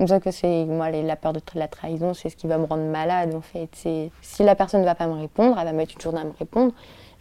C'est 0.00 0.08
ça 0.08 0.18
que 0.18 0.30
c'est 0.32 0.64
moi 0.64 0.90
la 0.90 1.14
peur 1.14 1.32
de 1.32 1.40
la 1.54 1.68
trahison, 1.68 2.14
c'est 2.14 2.28
ce 2.28 2.36
qui 2.36 2.48
va 2.48 2.58
me 2.58 2.64
rendre 2.64 2.82
malade 2.82 3.32
en 3.34 3.40
fait. 3.40 3.68
Si 4.22 4.42
la 4.42 4.56
personne 4.56 4.80
ne 4.80 4.86
va 4.86 4.96
pas 4.96 5.06
me 5.06 5.12
répondre, 5.12 5.56
elle 5.56 5.66
va 5.66 5.72
mettre 5.72 5.94
une 5.94 6.00
journée 6.00 6.20
à 6.20 6.24
me 6.24 6.32
répondre 6.36 6.72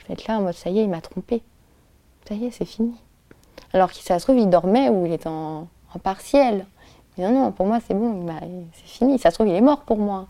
être 0.10 0.28
là 0.28 0.38
en 0.38 0.42
mode 0.42 0.54
ça 0.54 0.70
y 0.70 0.80
est, 0.80 0.84
il 0.84 0.90
m'a 0.90 1.02
trompé. 1.02 1.42
Ça 2.28 2.36
y 2.36 2.46
est, 2.46 2.52
c'est 2.52 2.66
fini. 2.66 2.94
Alors 3.74 3.90
que 3.90 3.98
ça 3.98 4.20
se 4.20 4.26
trouve, 4.26 4.38
il 4.38 4.50
dormait 4.50 4.90
ou 4.90 5.06
il 5.06 5.14
était 5.14 5.28
en, 5.28 5.68
partiel. 6.04 6.66
non, 7.18 7.32
non, 7.32 7.52
pour 7.52 7.66
moi, 7.66 7.80
c'est 7.86 7.94
bon, 7.94 8.26
c'est 8.74 8.86
fini. 8.86 9.20
Ça 9.20 9.30
se 9.30 9.36
trouve, 9.36 9.48
il 9.48 9.56
est 9.56 9.62
mort 9.62 9.82
pour 9.82 9.98
moi. 9.98 10.28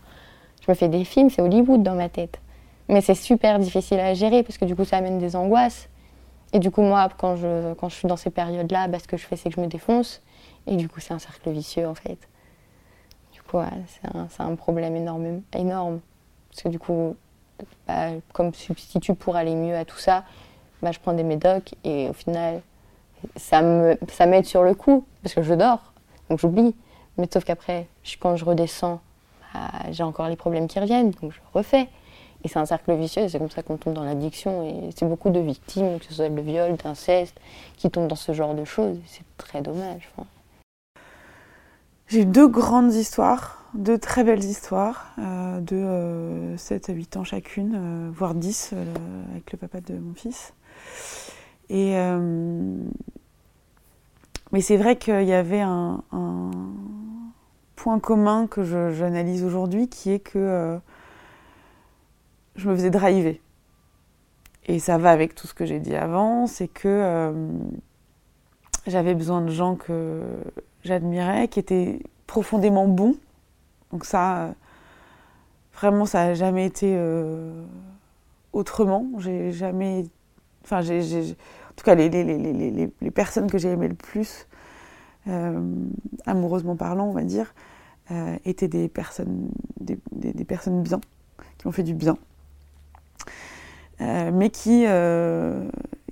Je 0.64 0.70
me 0.70 0.74
fais 0.74 0.88
des 0.88 1.04
films, 1.04 1.30
c'est 1.30 1.42
Hollywood 1.42 1.82
dans 1.82 1.94
ma 1.94 2.08
tête. 2.08 2.40
Mais 2.88 3.00
c'est 3.00 3.14
super 3.14 3.58
difficile 3.58 4.00
à 4.00 4.14
gérer 4.14 4.42
parce 4.42 4.58
que 4.58 4.64
du 4.64 4.74
coup, 4.74 4.84
ça 4.84 4.98
amène 4.98 5.18
des 5.18 5.36
angoisses. 5.36 5.88
Et 6.52 6.58
du 6.58 6.70
coup, 6.70 6.82
moi, 6.82 7.08
quand 7.18 7.36
je, 7.36 7.74
quand 7.74 7.88
je 7.88 7.96
suis 7.96 8.08
dans 8.08 8.16
ces 8.16 8.30
périodes-là, 8.30 8.88
bah, 8.88 8.98
ce 8.98 9.08
que 9.08 9.16
je 9.16 9.26
fais, 9.26 9.36
c'est 9.36 9.48
que 9.48 9.56
je 9.56 9.60
me 9.60 9.66
défonce. 9.66 10.22
Et 10.66 10.76
du 10.76 10.88
coup, 10.88 11.00
c'est 11.00 11.12
un 11.12 11.18
cercle 11.18 11.50
vicieux, 11.50 11.86
en 11.86 11.94
fait. 11.94 12.18
Du 13.32 13.42
coup, 13.42 13.58
c'est 13.88 14.16
un, 14.16 14.28
un, 14.38 14.54
problème 14.54 14.96
énorme, 14.96 15.42
énorme. 15.52 16.00
Parce 16.50 16.62
que 16.62 16.68
du 16.68 16.78
coup, 16.78 17.16
bah, 17.86 18.10
comme 18.32 18.52
substitut 18.54 19.14
pour 19.14 19.36
aller 19.36 19.54
mieux 19.54 19.76
à 19.76 19.84
tout 19.84 19.98
ça, 19.98 20.24
bah, 20.82 20.92
je 20.92 20.98
prends 20.98 21.12
des 21.12 21.22
médocs 21.22 21.74
et 21.84 22.08
au 22.08 22.12
final, 22.12 22.60
ça 23.36 23.62
m'aide 23.62 23.98
ça 24.10 24.42
sur 24.42 24.62
le 24.62 24.74
coup 24.74 25.04
parce 25.22 25.34
que 25.34 25.42
je 25.42 25.54
dors, 25.54 25.92
donc 26.28 26.38
j'oublie. 26.38 26.74
Mais 27.16 27.28
sauf 27.32 27.44
qu'après, 27.44 27.86
quand 28.18 28.36
je 28.36 28.44
redescends, 28.44 29.00
bah, 29.52 29.70
j'ai 29.90 30.02
encore 30.02 30.28
les 30.28 30.36
problèmes 30.36 30.66
qui 30.66 30.80
reviennent, 30.80 31.10
donc 31.10 31.32
je 31.32 31.38
refais. 31.52 31.88
Et 32.42 32.48
c'est 32.48 32.58
un 32.58 32.66
cercle 32.66 32.92
vicieux, 32.94 33.28
c'est 33.28 33.38
comme 33.38 33.50
ça 33.50 33.62
qu'on 33.62 33.78
tombe 33.78 33.94
dans 33.94 34.04
l'addiction. 34.04 34.64
Et 34.64 34.90
c'est 34.94 35.06
beaucoup 35.06 35.30
de 35.30 35.40
victimes, 35.40 35.98
que 35.98 36.04
ce 36.04 36.14
soit 36.14 36.28
le 36.28 36.42
viol, 36.42 36.76
d'inceste, 36.76 37.40
qui 37.78 37.90
tombent 37.90 38.08
dans 38.08 38.16
ce 38.16 38.32
genre 38.32 38.54
de 38.54 38.64
choses. 38.64 38.98
C'est 39.06 39.24
très 39.38 39.62
dommage. 39.62 40.10
J'ai 42.08 42.24
deux 42.24 42.48
grandes 42.48 42.92
histoires 42.94 43.64
deux 43.74 43.98
très 43.98 44.24
belles 44.24 44.44
histoires 44.44 45.12
euh, 45.18 45.60
de 45.60 46.56
7 46.56 46.88
euh, 46.88 46.92
à 46.92 46.94
8 46.94 47.16
ans 47.16 47.24
chacune, 47.24 47.74
euh, 47.74 48.10
voire 48.12 48.34
10 48.34 48.72
avec 49.30 49.52
le 49.52 49.58
papa 49.58 49.80
de 49.80 49.98
mon 49.98 50.14
fils. 50.14 50.54
Mais 51.70 52.20
c'est 54.60 54.76
vrai 54.76 54.96
qu'il 54.96 55.24
y 55.24 55.32
avait 55.32 55.60
un, 55.60 56.02
point 57.76 57.98
commun 57.98 58.46
que 58.46 58.62
j'analyse 58.92 59.44
aujourd'hui 59.44 59.88
qui 59.88 60.10
est 60.10 60.20
que 60.20 60.78
je 62.56 62.70
me 62.70 62.74
faisais 62.74 62.90
driver. 62.90 63.38
Et 64.66 64.78
ça 64.78 64.96
va 64.96 65.10
avec 65.10 65.34
tout 65.34 65.46
ce 65.46 65.52
que 65.52 65.66
j'ai 65.66 65.80
dit 65.80 65.94
avant, 65.94 66.46
c'est 66.46 66.68
que 66.68 67.34
j'avais 68.86 69.14
besoin 69.14 69.42
de 69.42 69.50
gens 69.50 69.74
que 69.74 70.22
j'admirais, 70.84 71.48
qui 71.48 71.58
étaient 71.58 72.00
profondément 72.26 72.86
bons 72.86 73.16
donc 73.94 74.04
ça, 74.04 74.56
vraiment, 75.72 76.04
ça 76.04 76.26
n'a 76.26 76.34
jamais 76.34 76.66
été 76.66 76.94
euh, 76.96 77.64
autrement. 78.52 79.06
J'ai 79.18 79.52
jamais. 79.52 80.04
Enfin, 80.64 80.80
j'ai, 80.80 80.98
en 81.00 81.74
tout 81.76 81.84
cas, 81.84 81.94
les, 81.94 82.08
les, 82.08 82.24
les, 82.24 82.90
les 83.00 83.10
personnes 83.12 83.48
que 83.48 83.56
j'ai 83.56 83.68
aimées 83.68 83.86
le 83.86 83.94
plus, 83.94 84.48
euh, 85.28 85.62
amoureusement 86.26 86.74
parlant, 86.74 87.06
on 87.06 87.12
va 87.12 87.22
dire, 87.22 87.54
euh, 88.10 88.36
étaient 88.44 88.66
des 88.66 88.88
personnes, 88.88 89.48
des, 89.78 89.96
des, 90.10 90.44
personnes 90.44 90.82
bien, 90.82 91.00
qui 91.58 91.68
m'ont 91.68 91.72
fait 91.72 91.84
du 91.84 91.94
bien, 91.94 92.18
euh, 94.00 94.32
mais 94.32 94.50
qui, 94.50 94.86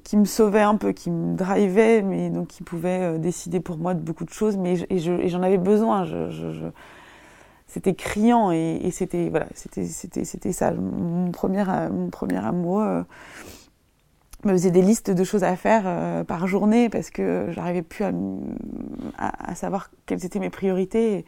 qui 0.04 0.16
me 0.16 0.24
sauvaient 0.24 0.62
un 0.62 0.76
peu, 0.76 0.92
qui 0.92 1.10
me 1.10 1.36
drivaient, 1.36 2.02
mais 2.02 2.30
donc 2.30 2.48
qui 2.48 2.62
pouvaient 2.62 3.18
décider 3.18 3.60
pour 3.60 3.78
moi 3.78 3.94
de 3.94 4.00
beaucoup 4.00 4.24
de 4.24 4.30
choses, 4.30 4.56
mais 4.56 4.74
et, 4.90 4.98
j'en 4.98 5.42
avais 5.42 5.58
besoin. 5.58 6.06
C'était 7.66 7.94
criant 7.94 8.50
et, 8.50 8.90
c'était 8.92 9.28
voilà, 9.30 9.46
c'était 9.54 9.86
c'était 9.86 10.24
c'était 10.24 10.52
ça. 10.52 10.72
Mon 10.72 11.30
premier 11.30 11.64
mon 11.90 12.10
premier 12.10 12.38
amoureux 12.38 13.04
me 14.44 14.52
faisait 14.52 14.70
des 14.70 14.82
listes 14.82 15.10
de 15.10 15.24
choses 15.24 15.44
à 15.44 15.56
faire 15.56 15.82
euh, 15.86 16.24
par 16.24 16.46
journée 16.46 16.88
parce 16.88 17.10
que 17.10 17.48
j'arrivais 17.50 17.82
plus 17.82 18.04
à, 19.18 19.54
savoir 19.54 19.90
quelles 20.06 20.24
étaient 20.24 20.38
mes 20.38 20.50
priorités. 20.50 21.24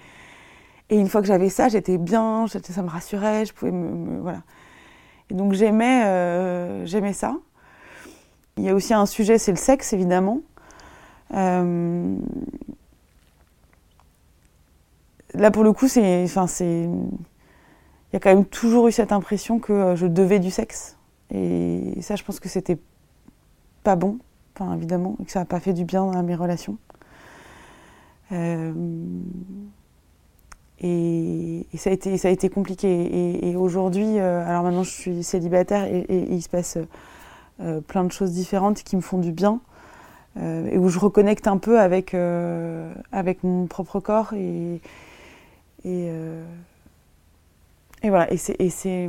Et, 0.91 0.99
une 0.99 1.09
fois 1.09 1.21
que 1.21 1.27
j'avais 1.27 1.49
ça, 1.49 1.69
j'étais 1.69 1.99
bien, 1.99 2.47
ça 2.47 2.83
me 2.83 2.89
rassurait, 2.89 3.47
je 3.47 3.55
pouvais 3.55 3.73
voilà. 4.21 4.43
Et 5.31 5.35
donc 5.35 5.53
j'aimais 5.53 6.05
euh, 6.05 6.85
j'aimais 6.87 7.13
ça. 7.13 7.37
Il 8.57 8.65
y 8.65 8.69
a 8.69 8.75
aussi 8.75 8.95
un 8.95 9.07
sujet, 9.07 9.39
c'est 9.39 9.53
le 9.53 9.59
sexe 9.59 9.93
évidemment. 9.93 10.41
Euh, 11.35 12.17
là 15.35 15.51
pour 15.51 15.65
le 15.65 15.73
coup, 15.73 15.89
c'est, 15.89 16.23
enfin 16.25 16.47
c'est, 16.47 16.85
il 16.85 18.13
y 18.13 18.17
a 18.17 18.21
quand 18.21 18.35
même 18.35 18.45
toujours 18.45 18.89
eu 18.89 18.93
cette 18.93 19.13
impression 19.13 19.59
que 19.59 19.95
je 19.97 20.07
devais 20.07 20.39
du 20.39 20.51
sexe. 20.51 20.97
Et 21.33 21.99
ça, 22.01 22.17
je 22.17 22.23
pense 22.23 22.39
que 22.39 22.49
c'était 22.49 22.79
pas 23.83 23.97
bon, 23.97 24.19
enfin, 24.55 24.75
évidemment, 24.75 25.17
et 25.21 25.25
que 25.25 25.33
ça 25.33 25.41
n'a 25.41 25.45
pas 25.45 25.61
fait 25.61 25.73
du 25.73 25.85
bien 25.85 26.11
à 26.13 26.23
mes 26.23 26.35
relations. 26.37 26.79
Euh, 28.33 28.73
et, 30.81 31.67
ça, 31.77 31.91
a 31.91 31.93
été, 31.93 32.19
ça 32.19 32.29
a 32.29 32.31
été 32.31 32.49
compliqué. 32.49 33.49
Et, 33.49 33.57
aujourd'hui, 33.57 34.19
euh, 34.19 34.47
alors 34.47 34.63
maintenant 34.63 34.83
je 34.83 34.91
suis 34.91 35.23
célibataire 35.23 35.85
et, 35.85 36.05
il 36.31 36.43
se 36.43 36.49
passe 36.49 36.77
euh, 36.77 36.87
plein 37.87 38.05
de 38.05 38.13
choses 38.13 38.33
différentes 38.33 38.83
qui 38.83 38.97
me 38.97 39.01
font 39.01 39.19
du 39.19 39.33
bien 39.33 39.61
et 40.37 40.77
où 40.77 40.89
je 40.89 40.99
reconnecte 40.99 41.47
un 41.47 41.59
peu 41.59 41.79
avec, 41.81 42.15
avec 43.13 43.45
mon 43.45 43.67
propre 43.67 44.01
corps. 44.01 44.33
Et, 44.35 44.81
et, 45.85 46.11
et 48.03 48.09
voilà, 48.09 48.33
et 48.33 48.37
c'est 48.37 49.09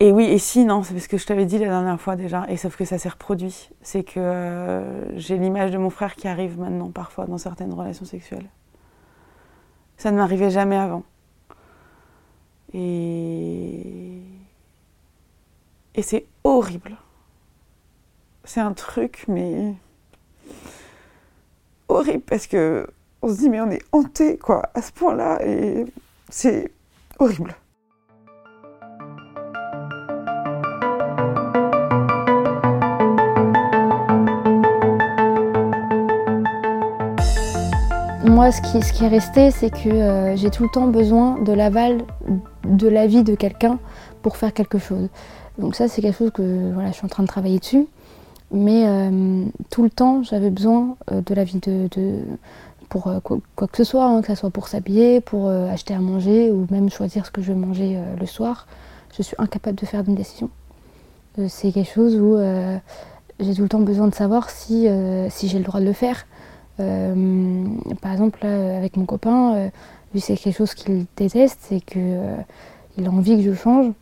et 0.00 0.12
oui, 0.12 0.24
et 0.24 0.38
si, 0.38 0.64
non, 0.64 0.82
c'est 0.82 0.92
parce 0.92 1.06
que 1.06 1.16
je 1.16 1.24
t'avais 1.24 1.46
dit 1.46 1.58
la 1.58 1.68
dernière 1.68 2.00
fois 2.00 2.16
déjà, 2.16 2.44
et 2.48 2.56
sauf 2.56 2.76
que 2.76 2.84
ça 2.84 2.98
s'est 2.98 3.08
reproduit. 3.08 3.70
C'est 3.80 4.02
que 4.02 4.18
euh, 4.18 5.16
j'ai 5.18 5.38
l'image 5.38 5.70
de 5.70 5.78
mon 5.78 5.90
frère 5.90 6.16
qui 6.16 6.26
arrive 6.26 6.58
maintenant, 6.58 6.90
parfois, 6.90 7.26
dans 7.26 7.38
certaines 7.38 7.72
relations 7.72 8.04
sexuelles. 8.04 8.48
Ça 9.96 10.10
ne 10.10 10.16
m'arrivait 10.16 10.50
jamais 10.50 10.76
avant. 10.76 11.04
Et. 12.72 14.20
Et 15.94 16.02
c'est 16.02 16.26
horrible. 16.42 16.96
C'est 18.44 18.60
un 18.60 18.72
truc, 18.72 19.24
mais. 19.28 19.74
horrible, 21.88 22.22
parce 22.22 22.46
que 22.46 22.86
on 23.22 23.28
se 23.28 23.38
dit, 23.38 23.48
mais 23.48 23.60
on 23.60 23.70
est 23.70 23.82
hanté, 23.92 24.36
quoi, 24.36 24.68
à 24.74 24.82
ce 24.82 24.92
point-là, 24.92 25.38
et 25.46 25.86
c'est 26.28 26.70
horrible. 27.18 27.54
moi, 38.34 38.50
ce 38.50 38.60
qui, 38.60 39.04
est 39.04 39.08
resté, 39.08 39.52
c'est 39.52 39.70
que 39.70 39.88
euh, 39.88 40.36
j'ai 40.36 40.50
tout 40.50 40.64
le 40.64 40.68
temps 40.68 40.88
besoin 40.88 41.38
de 41.38 41.52
l'aval 41.52 41.98
de 42.64 42.88
l'avis 42.88 43.22
de 43.22 43.36
quelqu'un 43.36 43.78
pour 44.22 44.36
faire 44.36 44.52
quelque 44.52 44.78
chose. 44.78 45.08
Donc 45.58 45.74
ça, 45.74 45.88
c'est 45.88 46.02
quelque 46.02 46.16
chose 46.16 46.30
que 46.32 46.72
voilà, 46.72 46.90
je 46.90 46.94
suis 46.96 47.04
en 47.04 47.08
train 47.08 47.22
de 47.22 47.28
travailler 47.28 47.58
dessus. 47.58 47.86
Mais 48.50 48.86
euh, 48.86 49.44
tout 49.70 49.82
le 49.82 49.90
temps, 49.90 50.22
j'avais 50.22 50.50
besoin 50.50 50.96
euh, 51.10 51.20
de 51.22 51.34
l'avis 51.34 51.58
de, 51.60 51.88
de, 51.96 52.20
pour 52.88 53.10
quoi, 53.22 53.40
que 53.56 53.76
ce 53.76 53.84
soit, 53.84 54.04
hein, 54.04 54.20
que 54.20 54.28
ce 54.28 54.34
soit 54.34 54.50
pour 54.50 54.68
s'habiller, 54.68 55.20
pour 55.20 55.48
acheter 55.48 55.94
à 55.94 55.98
manger 55.98 56.50
ou 56.50 56.66
même 56.70 56.90
choisir 56.90 57.26
ce 57.26 57.30
que 57.30 57.42
je 57.42 57.52
veux 57.52 57.58
manger 57.58 57.98
le 58.18 58.26
soir. 58.26 58.66
Je 59.16 59.22
suis 59.22 59.36
incapable 59.38 59.78
de 59.78 59.86
faire 59.86 60.04
une 60.06 60.14
décision. 60.14 60.50
c'est 61.48 61.72
quelque 61.72 61.92
chose 61.92 62.14
où 62.16 62.36
j'ai 63.40 63.54
tout 63.54 63.62
le 63.62 63.68
temps 63.68 63.80
besoin 63.80 64.06
de 64.08 64.14
savoir 64.14 64.50
si, 64.50 64.86
si 65.30 65.48
j'ai 65.48 65.58
le 65.58 65.64
droit 65.64 65.80
de 65.80 65.86
le 65.86 65.92
faire 65.92 66.24
euh, 66.80 67.64
par 68.00 68.12
exemple, 68.12 68.44
avec 68.44 68.96
mon 68.96 69.06
copain, 69.06 69.54
euh, 69.54 69.68
lui, 70.12 70.20
c'est 70.20 70.36
quelque 70.36 70.56
chose 70.56 70.74
qu'il 70.74 71.06
déteste, 71.16 71.58
c'est 71.62 71.80
qu'il 71.80 72.02
euh, 72.02 72.36
a 73.04 73.08
envie 73.08 73.36
que 73.36 73.42
je 73.42 73.54
change. 73.54 73.92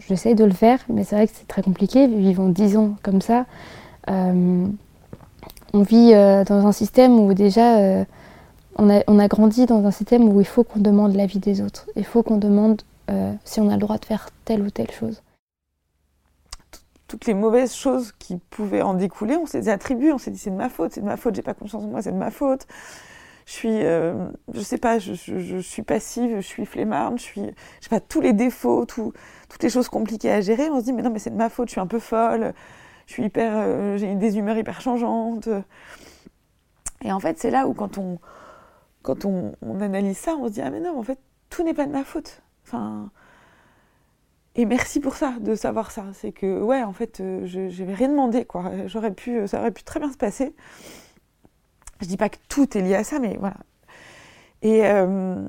J'essaie 0.00 0.34
de 0.34 0.44
le 0.44 0.52
faire, 0.52 0.78
mais 0.88 1.04
c'est 1.04 1.16
vrai 1.16 1.26
que 1.26 1.32
c'est 1.34 1.48
très 1.48 1.62
compliqué. 1.62 2.06
Vivons 2.06 2.48
10 2.48 2.76
ans 2.76 2.96
comme 3.02 3.20
ça. 3.20 3.46
on 4.08 4.72
vit 5.74 6.12
dans 6.12 6.66
un 6.66 6.72
système 6.72 7.18
où 7.18 7.34
déjà 7.34 8.04
on 8.76 8.90
a, 8.90 9.02
on, 9.06 9.18
a, 9.18 9.28
grandi 9.28 9.66
dans 9.66 9.84
un 9.84 9.90
système 9.90 10.28
où 10.28 10.40
il 10.40 10.46
faut 10.46 10.64
qu'on 10.64 10.80
demande 10.80 11.14
l'avis 11.14 11.38
des 11.38 11.60
autres. 11.60 11.86
Il 11.96 12.04
faut 12.04 12.22
qu'on 12.22 12.38
demande 12.38 12.82
si 13.44 13.60
on 13.60 13.68
a 13.68 13.74
le 13.74 13.80
droit 13.80 13.98
de 13.98 14.04
faire 14.04 14.30
telle 14.44 14.62
ou 14.62 14.70
telle 14.70 14.90
chose 14.90 15.22
toutes 17.12 17.26
les 17.26 17.34
mauvaises 17.34 17.74
choses 17.74 18.12
qui 18.18 18.38
pouvaient 18.48 18.80
en 18.80 18.94
découler, 18.94 19.36
on 19.36 19.44
s'est 19.44 19.60
les 19.60 19.68
attribuées, 19.68 20.14
on 20.14 20.18
s'est 20.18 20.30
dit 20.30 20.38
c'est 20.38 20.48
de 20.48 20.56
ma 20.56 20.70
faute, 20.70 20.94
c'est 20.94 21.02
de 21.02 21.06
ma 21.06 21.18
faute, 21.18 21.34
j'ai 21.34 21.42
pas 21.42 21.52
confiance 21.52 21.84
en 21.84 21.86
moi, 21.86 22.00
c'est 22.00 22.10
de 22.10 22.16
ma 22.16 22.30
faute. 22.30 22.66
Je 23.46 23.52
suis, 23.52 23.84
euh, 23.84 24.28
je 24.52 24.60
sais 24.60 24.78
pas, 24.78 24.98
je, 24.98 25.12
suis 25.60 25.82
passive, 25.82 26.36
je 26.36 26.40
suis 26.40 26.64
flemmarde, 26.64 27.18
je 27.18 27.22
suis, 27.22 27.42
je 27.42 27.84
sais 27.84 27.90
pas, 27.90 28.00
tous 28.00 28.20
les 28.20 28.32
défauts, 28.32 28.86
tout, 28.86 29.12
toutes 29.48 29.62
les 29.62 29.68
choses 29.68 29.88
compliquées 29.88 30.30
à 30.30 30.40
gérer, 30.40 30.70
on 30.70 30.80
se 30.80 30.84
dit 30.84 30.92
mais 30.92 31.02
non 31.02 31.10
mais 31.10 31.18
c'est 31.18 31.30
de 31.30 31.36
ma 31.36 31.48
faute, 31.48 31.68
je 31.68 31.72
suis 31.72 31.80
un 31.80 31.86
peu 31.86 31.98
folle, 31.98 32.54
je 33.06 33.12
suis 33.14 33.24
hyper, 33.24 33.52
euh, 33.54 33.96
j'ai 33.96 34.14
des 34.14 34.38
humeurs 34.38 34.56
hyper 34.56 34.80
changeantes. 34.80 35.48
Et 37.04 37.12
en 37.12 37.20
fait 37.20 37.38
c'est 37.38 37.50
là 37.50 37.66
où 37.66 37.74
quand 37.74 37.98
on, 37.98 38.18
quand 39.02 39.24
on, 39.24 39.52
analyse 39.80 40.18
ça, 40.18 40.36
on 40.36 40.46
se 40.46 40.52
dit 40.52 40.62
ah 40.62 40.70
mais 40.70 40.80
non, 40.80 40.98
en 40.98 41.02
fait 41.02 41.18
tout 41.50 41.64
n'est 41.64 41.74
pas 41.74 41.86
de 41.86 41.92
ma 41.92 42.04
faute. 42.04 42.42
Enfin, 42.64 43.10
et 44.54 44.66
merci 44.66 45.00
pour 45.00 45.14
ça, 45.16 45.34
de 45.40 45.54
savoir 45.54 45.90
ça. 45.90 46.04
C'est 46.12 46.32
que, 46.32 46.60
ouais, 46.60 46.82
en 46.82 46.92
fait, 46.92 47.20
euh, 47.20 47.46
je 47.46 47.60
n'avais 47.60 47.94
rien 47.94 48.08
demandé, 48.08 48.44
quoi. 48.44 48.70
J'aurais 48.86 49.12
pu, 49.12 49.46
ça 49.48 49.60
aurait 49.60 49.70
pu 49.70 49.82
très 49.82 49.98
bien 49.98 50.12
se 50.12 50.18
passer. 50.18 50.54
Je 52.02 52.06
dis 52.06 52.16
pas 52.16 52.28
que 52.28 52.36
tout 52.48 52.76
est 52.76 52.80
lié 52.80 52.96
à 52.96 53.04
ça, 53.04 53.18
mais 53.18 53.36
voilà. 53.38 53.56
Et, 54.60 54.84
euh, 54.86 55.48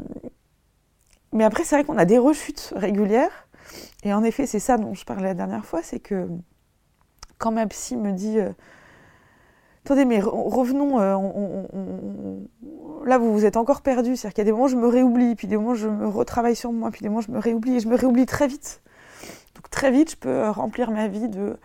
mais 1.34 1.44
après, 1.44 1.64
c'est 1.64 1.76
vrai 1.76 1.84
qu'on 1.84 1.98
a 1.98 2.06
des 2.06 2.18
rechutes 2.18 2.74
régulières. 2.76 3.48
Et 4.04 4.14
en 4.14 4.24
effet, 4.24 4.46
c'est 4.46 4.60
ça 4.60 4.78
dont 4.78 4.94
je 4.94 5.04
parlais 5.04 5.30
la 5.30 5.34
dernière 5.34 5.66
fois, 5.66 5.82
c'est 5.84 6.00
que 6.00 6.28
quand 7.40 7.52
ma 7.52 7.66
psy 7.68 7.98
me 7.98 8.12
dit 8.12 8.40
euh, 8.40 8.52
Attendez, 9.86 10.06
mais 10.06 10.22
revenons, 10.22 10.98
là 13.06 13.18
vous 13.18 13.34
vous 13.34 13.46
êtes 13.46 13.58
encore 13.58 13.82
perdu, 13.82 14.16
c'est-à-dire 14.16 14.34
qu'il 14.34 14.42
y 14.42 14.44
a 14.44 14.46
des 14.46 14.52
moments 14.54 14.66
où 14.66 14.70
je 14.70 14.78
me 14.78 14.88
réoublie, 14.88 15.36
puis 15.36 15.48
des 15.48 15.58
moments 15.58 15.72
où 15.72 15.76
je 15.76 15.90
me 15.90 16.08
retravaille 16.08 16.56
sur 16.56 16.72
moi, 16.72 16.90
puis 16.90 17.02
des 17.02 17.10
moments 17.10 17.20
où 17.20 17.24
je 17.24 17.32
me 17.32 17.40
réoublie, 17.40 17.76
et 17.76 17.80
je 17.82 17.90
me 17.90 17.96
réoublie 17.96 18.26
très 18.26 18.48
vite. 18.48 18.82
Donc 19.56 19.70
très 19.70 19.92
vite, 19.92 20.12
je 20.12 20.16
peux 20.16 20.30
euh, 20.30 20.52
remplir 20.52 20.90
ma 20.90 21.10
vie 21.10 21.28
de 21.28 21.58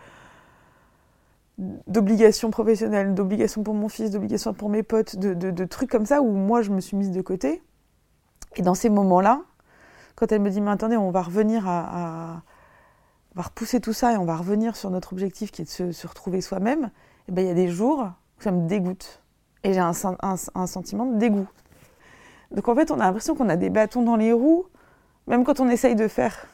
d'obligations 1.87 2.51
professionnelles, 2.51 3.13
d'obligations 3.13 3.63
pour 3.63 3.73
mon 3.73 3.89
fils, 3.89 4.11
d'obligations 4.11 4.53
pour 4.53 4.69
mes 4.69 4.81
potes, 4.81 5.17
de, 5.17 5.65
trucs 5.65 5.89
comme 5.89 6.05
ça 6.05 6.21
où 6.21 6.31
moi 6.31 6.61
je 6.61 6.71
me 6.71 6.79
suis 6.79 6.95
mise 6.95 7.11
de 7.11 7.21
côté. 7.21 7.61
Et 8.55 8.61
dans 8.61 8.75
ces 8.75 8.89
moments-là, 8.89 9.41
quand 10.15 10.31
elle 10.31 10.41
me 10.41 10.49
dit 10.49 10.61
mais 10.61 10.71
attendez, 10.71 10.95
on 10.95 11.11
va 11.11 11.21
revenir 11.21 11.67
à, 11.67 12.41
on 13.35 13.39
va 13.39 13.43
repousser 13.43 13.81
tout 13.81 13.93
ça 13.93 14.13
et 14.13 14.17
on 14.17 14.25
va 14.25 14.37
revenir 14.37 14.75
sur 14.75 14.89
notre 14.89 15.11
objectif 15.11 15.51
qui 15.51 15.61
est 15.61 15.79
de 15.79 15.91
se, 15.91 16.07
retrouver 16.07 16.41
soi-même, 16.41 16.85
et 16.85 16.89
eh 17.29 17.31
ben 17.33 17.41
il 17.45 17.47
y 17.47 17.51
a 17.51 17.55
des 17.55 17.67
jours 17.67 18.09
où 18.39 18.41
ça 18.41 18.51
me 18.51 18.67
dégoûte 18.67 19.21
et 19.63 19.73
j'ai 19.73 19.79
un, 19.79 19.91
un, 20.23 20.67
sentiment 20.67 21.05
de 21.05 21.17
dégoût. 21.17 21.47
Donc 22.51 22.67
en 22.69 22.75
fait, 22.75 22.89
on 22.89 22.95
a 22.95 23.03
l'impression 23.03 23.35
qu'on 23.35 23.49
a 23.49 23.57
des 23.57 23.69
bâtons 23.69 24.01
dans 24.01 24.15
les 24.15 24.31
roues, 24.31 24.65
même 25.27 25.43
quand 25.43 25.59
on 25.59 25.67
essaye 25.67 25.95
de 25.95 26.07
faire 26.07 26.47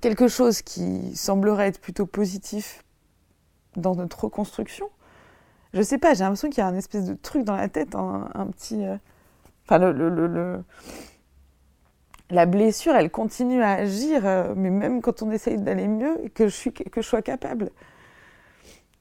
quelque 0.00 0.28
chose 0.28 0.62
qui 0.62 1.14
semblerait 1.16 1.66
être 1.68 1.80
plutôt 1.80 2.06
positif 2.06 2.81
dans 3.76 3.94
notre 3.94 4.24
reconstruction. 4.24 4.88
Je 5.74 5.82
sais 5.82 5.98
pas, 5.98 6.14
j'ai 6.14 6.24
l'impression 6.24 6.50
qu'il 6.50 6.58
y 6.58 6.60
a 6.62 6.66
un 6.66 6.76
espèce 6.76 7.06
de 7.06 7.14
truc 7.14 7.44
dans 7.44 7.56
la 7.56 7.68
tête, 7.68 7.94
un, 7.94 8.46
petit. 8.52 8.84
Euh, 8.84 8.96
enfin, 9.64 9.78
le, 9.78 10.62
la 12.30 12.46
blessure, 12.46 12.94
elle 12.94 13.10
continue 13.10 13.62
à 13.62 13.72
agir, 13.72 14.26
euh, 14.26 14.54
mais 14.56 14.70
même 14.70 15.00
quand 15.00 15.22
on 15.22 15.30
essaye 15.30 15.58
d'aller 15.58 15.88
mieux, 15.88 16.28
que 16.34 16.48
je, 16.48 16.54
suis, 16.54 16.72
que 16.72 17.02
je 17.02 17.06
sois 17.06 17.22
capable 17.22 17.70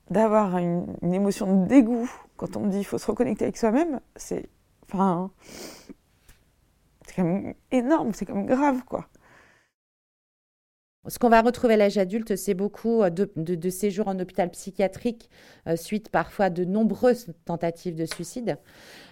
d'avoir 0.10 0.58
une, 0.58 0.86
émotion 1.02 1.62
de 1.64 1.68
dégoût 1.68 2.10
quand 2.38 2.58
on 2.58 2.62
me 2.62 2.70
dit 2.70 2.78
qu'il 2.78 2.86
faut 2.86 2.98
se 2.98 3.08
reconnecter 3.08 3.46
avec 3.46 3.58
soi-même, 3.58 4.00
c'est. 4.16 4.50
Enfin. 4.92 5.32
C'est 7.08 7.16
quand 7.16 7.24
même 7.24 7.54
énorme, 7.72 8.14
c'est 8.14 8.26
quand 8.26 8.36
même 8.36 8.46
grave, 8.46 8.84
quoi. 8.86 9.08
Ce 11.08 11.18
qu'on 11.18 11.30
va 11.30 11.42
retrouver 11.42 11.74
à 11.74 11.78
l'âge 11.78 11.98
adulte, 11.98 12.36
c'est 12.36 12.54
beaucoup 12.54 13.04
de, 13.10 13.32
de, 13.36 13.70
séjours 13.72 14.08
en 14.08 14.20
hôpital 14.20 14.52
psychiatrique, 14.52 15.32
suite 15.76 16.10
parfois 16.10 16.52
de 16.52 16.64
nombreuses 16.64 17.34
tentatives 17.46 17.96
de 17.96 18.06
suicide. 18.06 18.58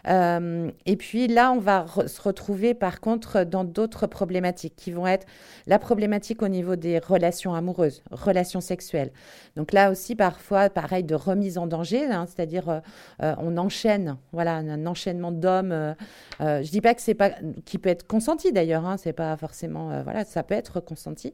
Euh, 0.07 0.71
et 0.85 0.95
puis 0.95 1.27
là, 1.27 1.51
on 1.51 1.59
va 1.59 1.85
se 2.07 2.21
retrouver 2.21 2.73
par 2.73 3.01
contre 3.01 3.43
dans 3.43 3.63
d'autres 3.63 4.07
problématiques 4.07 4.75
qui 4.75 4.91
vont 4.91 5.07
être 5.07 5.25
la 5.67 5.79
problématique 5.79 6.41
au 6.41 6.47
niveau 6.47 6.75
des 6.75 6.99
relations 6.99 7.53
amoureuses, 7.53 8.03
relations 8.11 8.61
sexuelles. 8.61 9.11
Donc 9.55 9.73
là 9.73 9.91
aussi, 9.91 10.15
parfois, 10.15 10.69
pareil, 10.69 11.03
de 11.03 11.15
remise 11.15 11.57
en 11.57 11.67
danger, 11.67 12.05
hein, 12.05 12.25
c'est-à-dire 12.27 12.69
euh, 12.69 12.79
euh, 13.23 13.35
on 13.39 13.57
enchaîne, 13.57 14.17
voilà, 14.31 14.55
un 14.55 14.85
enchaînement 14.85 15.31
d'hommes. 15.31 15.95
je 16.39 16.69
dis 16.69 16.81
pas 16.81 16.93
que 16.93 17.01
c'est 17.01 17.13
pas, 17.13 17.31
qui 17.65 17.77
peut 17.77 17.89
être 17.89 18.07
consenti 18.07 18.51
d'ailleurs, 18.51 18.85
hein, 18.85 18.97
c'est 18.97 19.13
pas 19.13 19.35
forcément, 19.37 20.01
voilà, 20.03 20.25
ça 20.25 20.43
peut 20.43 20.55
être 20.55 20.79
consenti. 20.79 21.33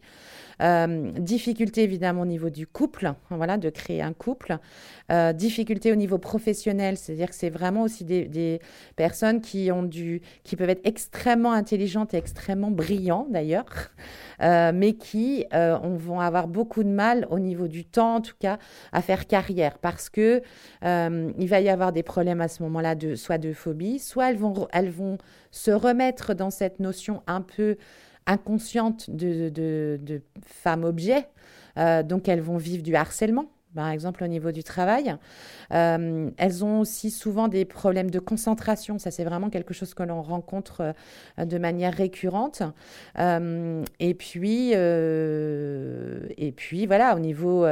Difficulté 0.60 1.84
évidemment 1.84 2.22
au 2.22 2.26
niveau 2.26 2.50
du 2.50 2.68
couple, 2.68 3.14
voilà, 3.30 3.58
de 3.58 3.70
créer 3.70 4.02
un 4.02 4.14
couple. 4.14 4.58
difficulté 5.34 5.92
au 5.92 5.96
niveau 5.96 6.18
professionnel, 6.18 6.98
c'est-à-dire 6.98 7.30
que 7.30 7.36
c'est 7.36 7.50
vraiment 7.50 7.84
aussi 7.84 8.04
des 8.06 8.60
personnes 8.96 9.42
qui 9.42 9.72
ont 9.72 9.84
du, 9.84 10.22
qui 10.44 10.56
peuvent 10.56 10.70
être 10.70 10.86
extrêmement 10.86 11.52
intelligentes 11.52 12.14
et 12.14 12.18
extrêmement 12.18 12.72
brillantes 12.72 13.32
d'ailleurs, 13.32 13.92
euh, 14.42 14.72
mais 14.74 14.94
qui 14.94 15.46
euh, 15.54 15.78
vont 15.78 16.20
avoir 16.20 16.48
beaucoup 16.48 16.84
de 16.84 16.90
mal 16.90 17.28
au 17.30 17.40
niveau 17.40 17.68
du 17.68 17.86
temps, 17.86 18.16
en 18.16 18.22
tout 18.22 18.36
cas, 18.40 18.58
à 18.92 19.02
faire 19.02 19.28
carrière, 19.28 19.78
parce 19.80 20.10
que 20.10 20.42
euh, 20.84 21.32
il 21.38 21.48
va 21.48 21.62
y 21.62 21.70
avoir 21.70 21.92
des 21.92 22.04
problèmes 22.04 22.42
à 22.42 22.48
ce 22.48 22.64
moment-là 22.64 22.96
de 22.96 23.16
soit 23.16 23.38
de 23.38 23.54
phobie, 23.54 24.00
soit 24.00 24.30
elles 24.30 24.38
vont, 24.38 24.68
elles 24.72 24.90
vont 24.90 25.18
se 25.52 25.72
remettre 25.72 26.34
dans 26.34 26.50
cette 26.50 26.80
notion 26.80 27.24
un 27.28 27.42
peu 27.42 27.78
inconsciente 28.28 29.10
de, 29.10 29.50
de, 29.50 30.00
de 30.02 30.22
femme-objet. 30.42 31.28
donc 32.04 32.28
elles 32.28 32.42
vont 32.42 32.58
vivre 32.58 32.84
du 32.84 32.96
harcèlement 32.96 33.50
par 33.76 33.90
exemple 33.90 34.24
au 34.24 34.28
niveau 34.28 34.52
du 34.52 34.64
travail. 34.64 35.16
Euh, 35.72 36.32
elles 36.38 36.66
ont 36.66 36.80
aussi 36.80 37.12
souvent 37.12 37.48
des 37.48 37.66
problèmes 37.66 38.10
de 38.10 38.20
concentration. 38.20 38.98
Ça, 38.98 39.12
c'est 39.12 39.26
vraiment 39.26 39.50
quelque 39.50 39.74
chose 39.74 39.94
que 39.94 40.02
l'on 40.02 40.24
rencontre 40.24 40.94
euh, 41.38 41.46
de 41.46 41.58
manière 41.60 41.94
récurrente. 41.94 42.64
Euh, 43.20 43.84
et 44.00 44.14
puis, 44.16 44.72
et 44.72 46.52
puis 46.56 46.86
voilà, 46.88 47.16
au 47.16 47.20
niveau 47.20 47.66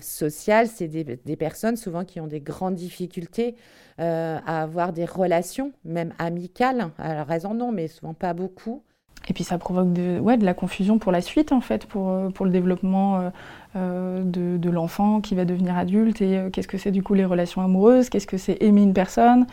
social, 0.00 0.66
c'est 0.66 0.88
des, 0.88 1.04
des, 1.04 1.36
personnes 1.36 1.76
souvent 1.76 2.04
qui 2.04 2.20
ont 2.20 2.26
des 2.26 2.40
grandes 2.40 2.74
difficultés 2.74 3.54
à 3.98 4.62
avoir 4.62 4.92
des 4.92 5.04
relations, 5.04 5.72
même 5.84 6.12
amicales. 6.18 6.90
Alors, 6.98 7.30
elles 7.30 7.46
en 7.46 7.60
ont, 7.60 7.70
mais 7.70 7.86
souvent 7.86 8.14
pas 8.14 8.34
beaucoup. 8.34 8.82
Et 9.28 9.32
puis 9.32 9.44
ça 9.44 9.58
provoque 9.58 9.92
de, 9.92 10.18
ouais, 10.18 10.36
de 10.36 10.44
la 10.44 10.54
confusion 10.54 10.98
pour 10.98 11.12
la 11.12 11.20
suite, 11.20 11.52
en 11.52 11.60
fait, 11.60 11.86
pour, 11.86 12.10
euh, 12.10 12.28
pour 12.28 12.44
le 12.44 12.52
développement 12.52 13.16
euh, 13.16 13.30
euh, 13.76 14.22
de, 14.22 14.58
de 14.58 14.70
l'enfant 14.70 15.20
qui 15.20 15.34
va 15.34 15.44
devenir 15.44 15.76
adulte. 15.76 16.20
Et 16.20 16.40
qu'est-ce 16.52 16.68
que 16.68 16.78
c'est 16.78 16.90
du 16.90 17.02
coup 17.02 17.14
les 17.14 17.24
relations 17.24 17.62
amoureuses 17.62 18.10
Qu'est-ce 18.10 18.26
que 18.26 18.36
c'est 18.36 18.62
aimer 18.62 18.82
une 18.82 18.92
personne 18.92 19.46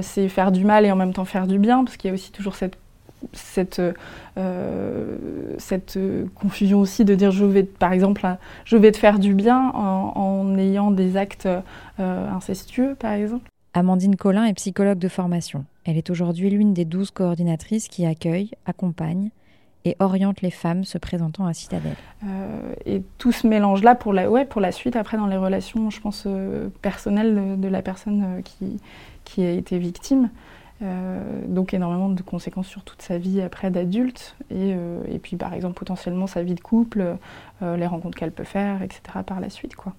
C'est 0.00 0.28
faire 0.28 0.52
du 0.52 0.64
mal 0.64 0.86
et 0.86 0.92
en 0.92 0.96
même 0.96 1.12
temps 1.12 1.24
faire 1.24 1.46
du 1.46 1.58
bien, 1.58 1.84
parce 1.84 1.96
qu'il 1.96 2.08
y 2.08 2.10
a 2.10 2.14
aussi 2.14 2.32
toujours 2.32 2.54
cette, 2.54 2.78
cette, 3.32 3.82
cette 5.58 5.98
confusion 6.34 6.80
aussi 6.80 7.04
de 7.04 7.14
dire 7.14 7.30
je 7.30 7.44
vais, 7.44 7.62
par 7.62 7.92
exemple, 7.92 8.26
je 8.64 8.76
vais 8.76 8.92
te 8.92 8.98
faire 8.98 9.18
du 9.18 9.34
bien 9.34 9.70
en, 9.74 10.12
en 10.16 10.58
ayant 10.58 10.90
des 10.90 11.16
actes 11.16 11.48
incestueux, 11.98 12.94
par 12.98 13.12
exemple. 13.12 13.48
Amandine 13.74 14.16
Collin 14.16 14.44
est 14.44 14.54
psychologue 14.54 14.98
de 14.98 15.08
formation. 15.08 15.64
Elle 15.84 15.96
est 15.96 16.10
aujourd'hui 16.10 16.50
l'une 16.50 16.74
des 16.74 16.84
douze 16.84 17.10
coordinatrices 17.10 17.88
qui 17.88 18.06
accueillent, 18.06 18.52
accompagnent 18.66 19.30
et 19.84 19.96
orientent 19.98 20.42
les 20.42 20.50
femmes 20.50 20.84
se 20.84 20.98
présentant 20.98 21.46
à 21.46 21.54
Citadelle. 21.54 21.96
Euh, 22.24 22.74
et 22.86 23.02
tout 23.18 23.32
ce 23.32 23.46
mélange-là 23.46 23.94
pour 23.94 24.12
la, 24.12 24.30
ouais, 24.30 24.44
pour 24.44 24.60
la 24.60 24.72
suite, 24.72 24.96
après 24.96 25.16
dans 25.16 25.26
les 25.26 25.36
relations, 25.36 25.90
je 25.90 26.00
pense, 26.00 26.24
euh, 26.26 26.68
personnelles 26.82 27.60
de, 27.60 27.68
la 27.68 27.82
personne 27.82 28.22
euh, 28.24 28.42
qui, 28.42 28.80
qui 29.24 29.42
a 29.42 29.50
été 29.50 29.78
victime. 29.78 30.30
donc 31.46 31.74
énormément 31.74 32.08
de 32.08 32.22
conséquences 32.22 32.66
sur 32.66 32.82
toute 32.82 33.02
sa 33.02 33.16
vie 33.16 33.40
après 33.40 33.70
d'adulte 33.70 34.34
et, 34.50 34.74
et, 35.08 35.20
puis 35.20 35.36
par 35.36 35.54
exemple 35.54 35.74
potentiellement 35.74 36.26
sa 36.26 36.42
vie 36.42 36.56
de 36.56 36.60
couple, 36.60 37.18
les 37.60 37.86
rencontres 37.86 38.18
qu'elle 38.18 38.32
peut 38.32 38.42
faire, 38.42 38.82
etc. 38.82 39.00
par 39.24 39.38
la 39.38 39.48
suite 39.48 39.76
quoi 39.76 39.94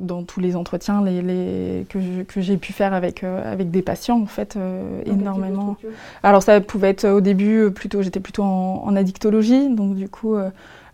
dans 0.00 0.22
tous 0.22 0.40
les 0.40 0.56
entretiens 0.56 1.02
les, 1.04 1.86
que, 1.88 2.40
j'ai 2.40 2.56
pu 2.56 2.72
faire 2.72 2.94
avec, 2.94 3.24
euh, 3.24 3.52
avec 3.52 3.70
des 3.70 3.82
patients, 3.82 4.20
en 4.20 4.26
fait, 4.26 4.56
euh, 4.56 5.02
énormément. 5.06 5.76
Alors 6.22 6.42
ça 6.42 6.60
pouvait 6.60 6.90
être 6.90 7.08
au 7.08 7.20
début, 7.20 7.58
euh, 7.58 7.70
plutôt, 7.70 8.02
j'étais 8.02 8.20
plutôt 8.20 8.42
en, 8.42 8.82
en, 8.84 8.96
addictologie, 8.96 9.74
donc 9.74 9.94
du 9.94 10.08
coup, 10.08 10.36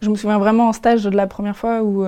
je 0.03 0.11
me 0.11 0.17
souviens 0.17 0.39
vraiment 0.39 0.69
en 0.69 0.73
stage 0.73 1.05
de 1.05 1.11
la 1.11 1.27
première 1.27 1.57
fois 1.57 1.83
où 1.83 2.05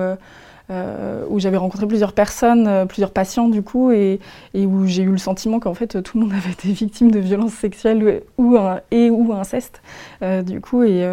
euh, 0.69 1.23
où 1.29 1.39
j'avais 1.39 1.55
rencontré 1.55 1.87
plusieurs 1.87 2.11
personnes, 2.11 2.67
euh, 2.67 2.85
plusieurs 2.85 3.11
patients 3.11 3.47
du 3.47 3.61
coup, 3.61 3.91
et, 3.91 4.19
et 4.53 4.65
où 4.65 4.85
j'ai 4.85 5.03
eu 5.03 5.11
le 5.11 5.17
sentiment 5.17 5.61
qu'en 5.61 5.73
fait 5.73 6.03
tout 6.03 6.17
le 6.17 6.25
monde 6.25 6.33
avait 6.37 6.51
été 6.51 6.73
victime 6.73 7.09
de 7.09 7.19
violences 7.19 7.53
sexuelles 7.53 8.21
ou, 8.37 8.57
et 8.91 9.09
ou 9.09 9.31
inceste, 9.31 9.81
euh, 10.23 10.41
du 10.41 10.59
coup, 10.59 10.83
et, 10.83 11.07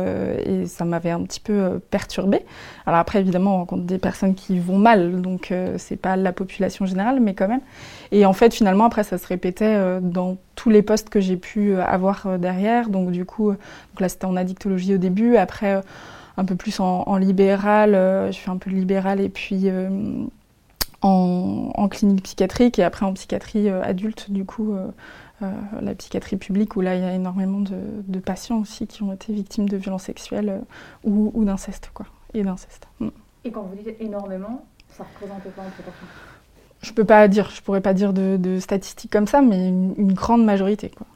et 0.45 0.67
ça 0.67 0.85
m'avait 0.85 1.11
un 1.11 1.23
petit 1.23 1.38
peu 1.38 1.79
perturbée. 1.90 2.43
Alors 2.87 2.99
après, 2.99 3.21
évidemment, 3.21 3.55
on 3.55 3.59
rencontre 3.59 3.85
des 3.85 3.99
personnes 3.99 4.35
qui 4.35 4.59
vont 4.59 4.77
mal, 4.77 5.21
donc 5.21 5.53
c'est 5.79 5.97
pas 5.97 6.17
la 6.17 6.33
population 6.33 6.85
générale, 6.85 7.21
mais 7.21 7.35
quand 7.35 7.49
même. 7.49 7.61
Et 8.12 8.27
en 8.27 8.33
fait, 8.33 8.53
finalement, 8.53 8.85
après, 8.85 9.05
ça 9.05 9.19
se 9.19 9.27
répétait 9.27 10.01
dans 10.01 10.37
tous 10.55 10.71
les 10.71 10.83
postes 10.83 11.09
que 11.09 11.21
j'ai 11.21 11.37
pu 11.37 11.77
avoir 11.77 12.38
derrière. 12.38 12.88
Donc 12.88 13.11
du 13.11 13.25
coup, 13.25 13.51
donc 13.51 14.01
là 14.01 14.09
c'était 14.09 14.27
en 14.27 14.37
addictologie 14.37 14.95
au 14.95 14.99
début, 14.99 15.37
après 15.37 15.81
un 16.37 16.44
peu 16.44 16.57
plus 16.57 16.81
en, 16.81 17.16
libéral, 17.16 17.94
euh, 17.94 18.33
je 18.33 18.38
fais 18.38 18.51
un 18.51 18.57
peu 18.57 18.70
de 18.70 18.77
libéral 18.77 19.20
et 19.20 19.29
puis 19.29 19.68
euh, 19.68 20.25
en, 21.03 21.88
clinique 21.88 22.25
psychiatrique 22.25 22.79
et 22.79 22.83
après 22.83 23.07
en 23.07 23.12
psychiatrie 23.12 23.68
euh, 23.68 23.83
adulte, 23.83 24.31
du 24.31 24.44
coup, 24.44 24.75
la 25.40 25.94
psychiatrie 25.94 26.37
publique 26.37 26.75
où 26.77 26.81
là 26.81 26.94
il 26.94 27.03
y 27.03 27.05
a 27.05 27.12
énormément 27.12 27.61
de, 27.61 28.18
patients 28.18 28.61
aussi 28.61 28.87
qui 28.87 29.03
ont 29.03 29.12
été 29.12 29.33
victimes 29.33 29.68
de 29.68 29.77
violences 29.77 30.05
sexuelles 30.05 30.62
ou, 31.05 31.44
d'inceste, 31.44 31.90
quoi, 31.92 32.07
et 32.33 32.42
d'inceste. 32.42 32.88
Mm. 33.01 33.09
Et 33.44 33.51
quand 33.51 33.62
vous 33.62 33.77
dites 33.77 33.94
énormément, 34.01 34.64
ça 34.88 35.05
représente 35.05 35.42
quoi 35.55 35.64
en 35.64 35.70
proportion? 35.70 36.07
Je 36.81 36.92
peux 36.92 37.05
pas 37.05 37.29
dire, 37.29 37.51
je 37.51 37.61
pourrais 37.61 37.83
pas 37.83 37.92
dire 37.92 38.14
de, 38.14 38.59
statistiques 38.59 39.12
comme 39.12 39.27
ça, 39.27 39.42
mais 39.42 39.68
une, 39.68 39.94
une 39.99 40.14
grande 40.14 40.44
majorité, 40.44 40.88
quoi. 40.88 41.07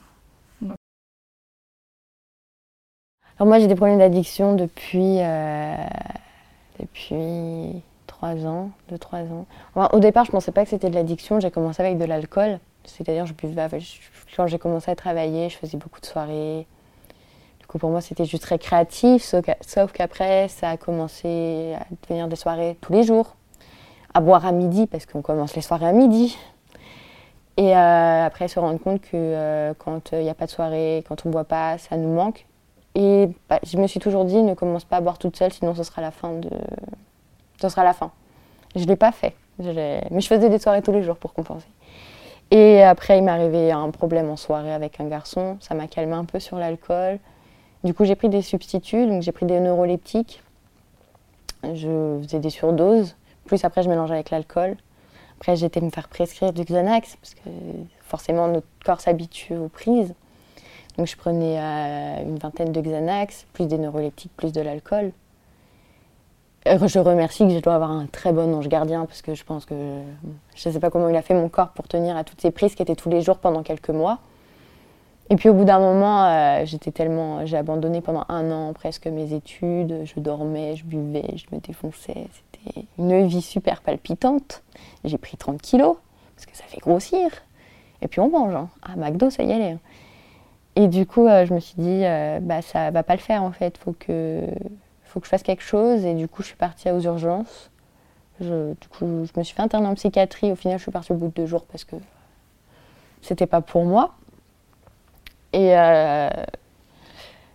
Alors 3.38 3.46
moi 3.46 3.60
j'ai 3.60 3.68
des 3.68 3.76
problèmes 3.76 3.98
d'addiction 3.98 4.56
depuis 4.56 5.20
euh, 5.20 5.76
depuis 6.80 7.82
trois 8.08 8.44
ans, 8.44 8.70
deux 8.88 8.98
trois 8.98 9.20
ans. 9.20 9.46
au 9.92 10.00
départ 10.00 10.24
je 10.24 10.32
pensais 10.32 10.50
pas 10.50 10.64
que 10.64 10.70
c'était 10.70 10.90
de 10.90 10.96
l'addiction. 10.96 11.38
J'ai 11.38 11.52
commencé 11.52 11.80
avec 11.80 11.98
de 11.98 12.04
l'alcool, 12.04 12.58
c'est-à-dire 12.82 13.26
je 13.26 13.34
buvais 13.34 13.68
quand 14.34 14.48
j'ai 14.48 14.58
commencé 14.58 14.90
à 14.90 14.96
travailler, 14.96 15.50
je 15.50 15.56
faisais 15.56 15.78
beaucoup 15.78 16.00
de 16.00 16.06
soirées. 16.06 16.66
Du 17.60 17.66
coup 17.68 17.78
pour 17.78 17.90
moi 17.90 18.00
c'était 18.00 18.24
juste 18.24 18.44
récréatif, 18.44 19.22
sauf 19.22 19.92
qu'après 19.92 20.48
ça 20.48 20.70
a 20.70 20.76
commencé 20.76 21.76
à 21.78 21.84
devenir 22.02 22.26
des 22.26 22.34
soirées 22.34 22.76
tous 22.80 22.92
les 22.92 23.04
jours, 23.04 23.36
à 24.14 24.20
boire 24.20 24.46
à 24.46 24.50
midi 24.50 24.88
parce 24.88 25.06
qu'on 25.06 25.22
commence 25.22 25.54
les 25.54 25.62
soirées 25.62 25.86
à 25.86 25.92
midi. 25.92 26.36
Et 27.56 27.76
euh, 27.76 28.26
après 28.26 28.48
se 28.48 28.58
rendre 28.58 28.80
compte 28.80 29.00
que 29.00 29.10
euh, 29.14 29.74
quand 29.78 30.10
il 30.10 30.22
n'y 30.22 30.28
a 30.28 30.34
pas 30.34 30.46
de 30.46 30.50
soirée, 30.50 31.04
quand 31.06 31.24
on 31.24 31.28
ne 31.28 31.32
boit 31.32 31.44
pas, 31.44 31.78
ça 31.78 31.96
nous 31.96 32.12
manque. 32.12 32.47
Et 33.00 33.28
bah, 33.48 33.60
je 33.62 33.78
me 33.78 33.86
suis 33.86 34.00
toujours 34.00 34.24
dit, 34.24 34.42
ne 34.42 34.54
commence 34.54 34.84
pas 34.84 34.96
à 34.96 35.00
boire 35.00 35.18
toute 35.18 35.36
seule, 35.36 35.52
sinon 35.52 35.72
ce 35.72 35.84
sera 35.84 36.02
la 36.02 36.10
fin 36.10 36.32
de... 36.32 36.50
Ce 37.60 37.68
sera 37.68 37.84
la 37.84 37.92
fin. 37.92 38.10
Je 38.74 38.82
ne 38.82 38.86
l'ai 38.86 38.96
pas 38.96 39.12
fait. 39.12 39.36
Mais 39.60 40.20
je 40.20 40.26
faisais 40.26 40.48
des 40.48 40.58
soirées 40.58 40.82
tous 40.82 40.90
les 40.90 41.04
jours 41.04 41.16
pour 41.16 41.32
compenser. 41.32 41.68
Et 42.50 42.82
après, 42.82 43.18
il 43.18 43.22
m'est 43.22 43.30
arrivé 43.30 43.70
un 43.70 43.90
problème 43.90 44.28
en 44.30 44.36
soirée 44.36 44.72
avec 44.72 44.98
un 44.98 45.04
garçon. 45.04 45.58
Ça 45.60 45.74
m'a 45.74 45.86
calmé 45.86 46.14
un 46.14 46.24
peu 46.24 46.40
sur 46.40 46.58
l'alcool. 46.58 47.20
Du 47.84 47.94
coup, 47.94 48.04
j'ai 48.04 48.16
pris 48.16 48.28
des 48.28 48.42
substituts. 48.42 49.06
Donc, 49.06 49.22
j'ai 49.22 49.32
pris 49.32 49.46
des 49.46 49.60
neuroleptiques. 49.60 50.42
Je 51.62 52.18
faisais 52.22 52.40
des 52.40 52.50
surdoses. 52.50 53.14
Plus 53.44 53.64
après, 53.64 53.84
je 53.84 53.88
mélangeais 53.88 54.14
avec 54.14 54.30
l'alcool. 54.30 54.76
Après, 55.38 55.54
j'étais 55.54 55.80
me 55.80 55.90
faire 55.90 56.08
prescrire 56.08 56.52
du 56.52 56.64
Xanax 56.64 57.16
parce 57.16 57.34
que 57.34 57.50
forcément, 58.00 58.48
notre 58.48 58.66
corps 58.84 59.00
s'habitue 59.00 59.56
aux 59.56 59.68
prises. 59.68 60.14
Donc 60.98 61.06
je 61.06 61.16
prenais 61.16 61.58
euh, 61.58 62.22
une 62.24 62.38
vingtaine 62.38 62.72
de 62.72 62.80
Xanax, 62.80 63.46
plus 63.52 63.66
des 63.66 63.78
neuroleptiques, 63.78 64.32
plus 64.36 64.52
de 64.52 64.60
l'alcool. 64.60 65.12
Euh, 66.66 66.88
je 66.88 66.98
remercie 66.98 67.46
que 67.46 67.54
je 67.54 67.60
dois 67.60 67.76
avoir 67.76 67.92
un 67.92 68.06
très 68.06 68.32
bon 68.32 68.52
ange 68.52 68.68
gardien 68.68 69.06
parce 69.06 69.22
que 69.22 69.36
je 69.36 69.44
pense 69.44 69.64
que 69.64 69.74
je 70.56 70.68
ne 70.68 70.74
sais 70.74 70.80
pas 70.80 70.90
comment 70.90 71.08
il 71.08 71.14
a 71.14 71.22
fait 71.22 71.34
mon 71.34 71.48
corps 71.48 71.68
pour 71.68 71.86
tenir 71.86 72.16
à 72.16 72.24
toutes 72.24 72.40
ces 72.40 72.50
prises 72.50 72.74
qui 72.74 72.82
étaient 72.82 72.96
tous 72.96 73.10
les 73.10 73.22
jours 73.22 73.38
pendant 73.38 73.62
quelques 73.62 73.90
mois. 73.90 74.18
Et 75.30 75.36
puis 75.36 75.48
au 75.48 75.54
bout 75.54 75.64
d'un 75.64 75.78
moment, 75.78 76.24
euh, 76.24 76.64
j'étais 76.64 76.90
tellement, 76.90 77.46
j'ai 77.46 77.56
abandonné 77.56 78.00
pendant 78.00 78.24
un 78.28 78.50
an 78.50 78.72
presque 78.72 79.06
mes 79.06 79.34
études. 79.34 80.02
Je 80.04 80.18
dormais, 80.18 80.74
je 80.74 80.84
buvais, 80.84 81.36
je 81.36 81.54
me 81.54 81.60
défonçais. 81.60 82.26
C'était 82.32 82.86
une 82.98 83.24
vie 83.28 83.42
super 83.42 83.82
palpitante. 83.82 84.64
J'ai 85.04 85.18
pris 85.18 85.36
30 85.36 85.62
kilos 85.62 85.96
parce 86.34 86.46
que 86.46 86.56
ça 86.56 86.64
fait 86.64 86.80
grossir. 86.80 87.30
Et 88.02 88.08
puis 88.08 88.18
on 88.18 88.30
mange. 88.30 88.54
Hein. 88.54 88.68
À 88.82 88.96
McDo, 88.96 89.30
ça 89.30 89.44
y 89.44 89.52
allait. 89.52 89.76
Et 90.78 90.86
du 90.86 91.06
coup, 91.06 91.26
euh, 91.26 91.44
je 91.44 91.52
me 91.52 91.58
suis 91.58 91.74
dit, 91.76 92.04
euh, 92.04 92.38
bah, 92.40 92.62
ça 92.62 92.92
va 92.92 93.02
pas 93.02 93.16
le 93.16 93.20
faire 93.20 93.42
en 93.42 93.50
fait. 93.50 93.76
Faut 93.78 93.96
que, 93.98 94.46
faut 95.02 95.18
que 95.18 95.26
je 95.26 95.30
fasse 95.30 95.42
quelque 95.42 95.64
chose. 95.64 96.04
Et 96.04 96.14
du 96.14 96.28
coup, 96.28 96.42
je 96.42 96.48
suis 96.48 96.56
partie 96.56 96.88
aux 96.88 97.00
urgences. 97.00 97.72
Je, 98.40 98.74
du 98.74 98.88
coup, 98.88 99.24
je 99.24 99.36
me 99.36 99.42
suis 99.42 99.56
fait 99.56 99.62
interner 99.62 99.88
en 99.88 99.94
psychiatrie. 99.94 100.52
Au 100.52 100.54
final, 100.54 100.78
je 100.78 100.84
suis 100.84 100.92
partie 100.92 101.10
au 101.10 101.16
bout 101.16 101.26
de 101.26 101.32
deux 101.32 101.46
jours 101.46 101.64
parce 101.64 101.82
que 101.82 101.96
c'était 103.22 103.48
pas 103.48 103.60
pour 103.60 103.84
moi. 103.84 104.14
Et 105.52 105.76
euh, 105.76 106.30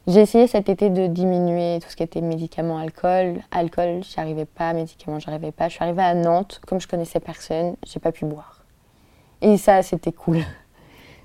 j'ai 0.05 0.19
essayé 0.19 0.47
cet 0.47 0.67
été 0.67 0.89
de 0.89 1.07
diminuer 1.07 1.79
tout 1.81 1.89
ce 1.89 1.95
qui 1.95 2.03
était 2.03 2.19
médicaments, 2.19 2.77
alcool. 2.77 3.39
Alcool, 3.51 4.03
j'y 4.03 4.19
arrivais 4.19 4.43
pas. 4.43 4.73
Médicaments, 4.73 5.19
j'y 5.19 5.29
arrivais 5.29 5.53
pas. 5.53 5.69
Je 5.69 5.75
suis 5.75 5.83
arrivée 5.83 6.03
à 6.03 6.13
Nantes, 6.13 6.59
comme 6.67 6.81
je 6.81 6.89
connaissais 6.89 7.21
personne, 7.21 7.77
j'ai 7.87 8.01
pas 8.01 8.11
pu 8.11 8.25
boire. 8.25 8.65
Et 9.39 9.55
ça, 9.55 9.81
c'était 9.81 10.11
cool. 10.11 10.39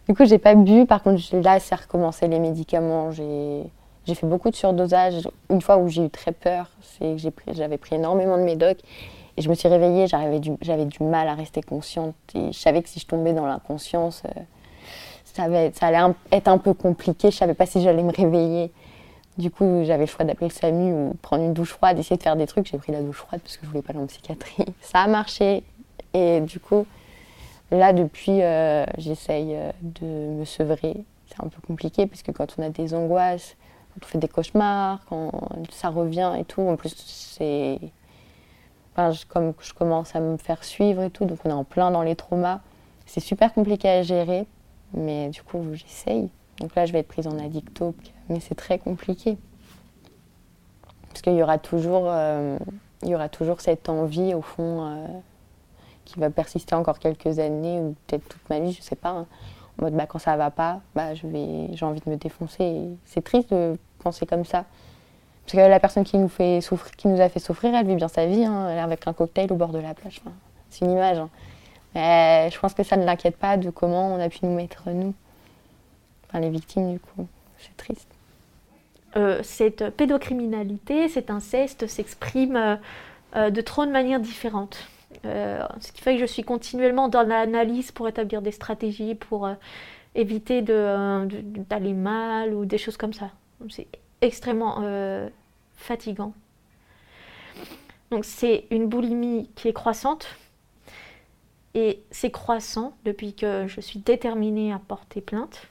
Du 0.08 0.14
coup, 0.14 0.24
j'ai 0.24 0.38
pas 0.38 0.54
bu. 0.54 0.86
Par 0.86 1.02
contre, 1.02 1.20
là, 1.36 1.60
c'est 1.60 1.74
recommencé 1.74 2.28
les 2.28 2.38
médicaments. 2.38 3.10
J'ai 3.10 4.14
fait 4.14 4.26
beaucoup 4.26 4.48
de 4.50 4.56
surdosage. 4.56 5.28
Une 5.50 5.60
fois 5.60 5.76
où 5.76 5.88
j'ai 5.88 6.06
eu 6.06 6.10
très 6.10 6.32
peur, 6.32 6.70
c'est 6.80 7.16
que 7.16 7.52
j'avais 7.52 7.76
pris, 7.76 7.96
énormément 7.96 8.38
de 8.38 8.42
médocs. 8.42 8.80
Et 9.36 9.42
je 9.42 9.50
me 9.50 9.54
suis 9.54 9.68
réveillée, 9.68 10.06
j'avais 10.06 10.40
du, 10.40 10.50
du, 10.50 11.02
mal 11.02 11.28
à 11.28 11.34
rester 11.34 11.62
consciente. 11.62 12.14
Je 12.34 12.58
savais 12.58 12.82
que 12.82 12.88
si 12.88 12.98
je 13.00 13.06
tombais 13.06 13.34
dans 13.34 13.46
l'inconscience, 13.46 14.22
euh, 14.24 14.40
ça, 15.24 15.44
ça, 15.74 15.86
allait 15.86 16.14
être 16.32 16.48
un 16.48 16.58
peu 16.58 16.72
compliqué. 16.72 17.30
Je 17.30 17.36
savais 17.36 17.54
pas 17.54 17.66
si 17.66 17.82
j'allais 17.82 18.02
me 18.02 18.10
réveiller. 18.10 18.72
Du 19.36 19.50
coup, 19.50 19.82
j'avais 19.84 20.04
le 20.04 20.10
choix 20.10 20.24
d'appeler 20.24 20.48
le 20.48 20.54
SAMU 20.54 20.92
ou 20.92 21.14
prendre 21.20 21.44
une 21.44 21.52
douche 21.52 21.72
froide, 21.72 21.98
essayer 21.98 22.16
de 22.16 22.22
faire 22.22 22.34
des 22.34 22.46
trucs. 22.46 22.66
J'ai 22.66 22.78
pris 22.78 22.92
la 22.92 23.02
douche 23.02 23.18
froide 23.18 23.42
parce 23.42 23.58
que 23.58 23.64
je 23.64 23.68
voulais 23.68 23.82
pas 23.82 23.92
aller 23.92 24.02
en 24.02 24.06
psychiatrie. 24.06 24.64
Ça 24.80 25.00
a 25.00 25.06
marché. 25.06 25.62
Et 26.14 26.40
du 26.40 26.58
coup, 26.58 26.86
là, 27.70 27.92
depuis, 27.92 28.42
euh, 28.42 28.84
j'essaye 28.96 29.54
euh, 29.54 29.70
de 29.82 30.06
me 30.06 30.44
sevrer. 30.44 31.04
C'est 31.26 31.44
un 31.44 31.48
peu 31.48 31.60
compliqué 31.66 32.06
parce 32.06 32.22
que 32.22 32.32
quand 32.32 32.56
on 32.58 32.62
a 32.62 32.70
des 32.70 32.94
angoisses, 32.94 33.56
on 34.00 34.06
fait 34.06 34.18
des 34.18 34.28
cauchemars, 34.28 35.00
quand 35.08 35.30
ça 35.70 35.90
revient 35.90 36.32
et 36.38 36.44
tout. 36.44 36.62
En 36.62 36.76
plus, 36.76 36.94
c'est. 36.96 37.78
Enfin, 38.92 39.12
comme 39.28 39.52
je 39.60 39.74
commence 39.74 40.16
à 40.16 40.20
me 40.20 40.36
faire 40.36 40.64
suivre 40.64 41.02
et 41.02 41.10
tout, 41.10 41.24
donc 41.24 41.38
on 41.44 41.50
est 41.50 41.52
en 41.52 41.64
plein 41.64 41.90
dans 41.90 42.02
les 42.02 42.16
traumas. 42.16 42.60
C'est 43.06 43.20
super 43.20 43.52
compliqué 43.52 43.88
à 43.88 44.02
gérer, 44.02 44.46
mais 44.94 45.28
du 45.28 45.42
coup, 45.42 45.64
j'essaye. 45.74 46.30
Donc 46.60 46.74
là, 46.74 46.86
je 46.86 46.92
vais 46.92 47.00
être 47.00 47.08
prise 47.08 47.26
en 47.26 47.38
addicto, 47.38 47.94
mais 48.28 48.40
c'est 48.40 48.54
très 48.54 48.78
compliqué. 48.78 49.38
Parce 51.08 51.22
qu'il 51.22 51.34
y 51.34 51.42
aura 51.42 51.58
toujours, 51.58 52.04
euh, 52.06 52.58
y 53.04 53.14
aura 53.14 53.28
toujours 53.28 53.60
cette 53.60 53.88
envie, 53.88 54.34
au 54.34 54.42
fond, 54.42 55.22
qui 56.08 56.18
va 56.18 56.30
persister 56.30 56.74
encore 56.74 56.98
quelques 56.98 57.38
années, 57.38 57.80
ou 57.80 57.94
peut-être 58.06 58.26
toute 58.28 58.48
ma 58.50 58.58
vie, 58.60 58.72
je 58.72 58.82
sais 58.82 58.96
pas. 58.96 59.10
Hein. 59.10 59.26
En 59.78 59.84
mode, 59.84 59.94
bah, 59.94 60.06
quand 60.06 60.18
ça 60.18 60.36
va 60.36 60.50
pas, 60.50 60.80
bah, 60.94 61.14
j'ai 61.14 61.84
envie 61.84 62.00
de 62.00 62.10
me 62.10 62.16
défoncer. 62.16 62.88
C'est 63.04 63.22
triste 63.22 63.52
de 63.52 63.78
penser 64.02 64.26
comme 64.26 64.44
ça. 64.44 64.64
Parce 65.44 65.52
que 65.52 65.68
la 65.68 65.80
personne 65.80 66.04
qui 66.04 66.18
nous, 66.18 66.28
fait 66.28 66.60
souffrir, 66.60 66.96
qui 66.96 67.08
nous 67.08 67.20
a 67.20 67.28
fait 67.28 67.38
souffrir, 67.38 67.74
elle 67.74 67.86
vit 67.86 67.94
bien 67.94 68.08
sa 68.08 68.26
vie, 68.26 68.44
hein, 68.44 68.66
avec 68.82 69.06
un 69.06 69.12
cocktail 69.12 69.52
au 69.52 69.56
bord 69.56 69.70
de 69.70 69.78
la 69.78 69.94
plage. 69.94 70.20
c'est 70.70 70.84
une 70.84 70.92
image. 70.92 71.18
Hein. 71.18 71.30
Mais 71.94 72.50
je 72.50 72.58
pense 72.58 72.74
que 72.74 72.82
ça 72.82 72.96
ne 72.96 73.04
l'inquiète 73.04 73.36
pas 73.36 73.56
de 73.56 73.70
comment 73.70 74.14
on 74.14 74.20
a 74.20 74.28
pu 74.28 74.40
nous 74.42 74.54
mettre, 74.54 74.90
nous, 74.90 75.14
enfin, 76.28 76.40
les 76.40 76.50
victimes, 76.50 76.92
du 76.92 77.00
coup. 77.00 77.26
C'est 77.58 77.76
triste. 77.76 78.08
Euh, 79.16 79.40
cette 79.42 79.88
pédocriminalité, 79.90 81.08
cet 81.08 81.30
inceste 81.30 81.86
s'exprime 81.86 82.56
euh, 82.56 82.76
euh, 83.36 83.50
de 83.50 83.60
trop 83.60 83.86
de 83.86 83.90
manières 83.90 84.20
différentes. 84.20 84.86
Ce 85.24 85.92
qui 85.92 86.02
fait 86.02 86.14
que 86.14 86.20
je 86.20 86.26
suis 86.26 86.42
continuellement 86.42 87.08
dans 87.08 87.22
l'analyse 87.22 87.92
pour 87.92 88.08
établir 88.08 88.42
des 88.42 88.52
stratégies, 88.52 89.14
pour 89.14 89.48
éviter 90.14 90.62
d'aller 90.62 91.92
mal 91.92 92.54
ou 92.54 92.64
des 92.64 92.78
choses 92.78 92.96
comme 92.96 93.12
ça. 93.12 93.30
C'est 93.68 93.86
extrêmement 94.20 94.78
euh, 94.82 95.28
fatigant. 95.74 96.32
Donc 98.10 98.24
c'est 98.24 98.66
une 98.70 98.86
boulimie 98.86 99.50
qui 99.54 99.68
est 99.68 99.72
croissante. 99.72 100.28
Et 101.74 102.02
c'est 102.10 102.30
croissant 102.30 102.96
depuis 103.04 103.34
que 103.34 103.66
je 103.68 103.80
suis 103.80 104.00
déterminée 104.00 104.72
à 104.72 104.78
porter 104.78 105.20
plainte. 105.20 105.68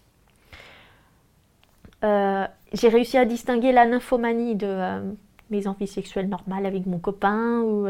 Euh, 2.03 2.47
j'ai 2.71 2.87
réussi 2.87 3.17
à 3.17 3.25
distinguer 3.25 3.71
la 3.71 3.85
nymphomanie 3.85 4.55
de 4.55 4.67
euh, 4.67 5.11
mes 5.49 5.67
envies 5.67 5.87
sexuelles 5.87 6.29
normales 6.29 6.65
avec 6.65 6.85
mon 6.85 6.99
copain 6.99 7.61
ou 7.61 7.87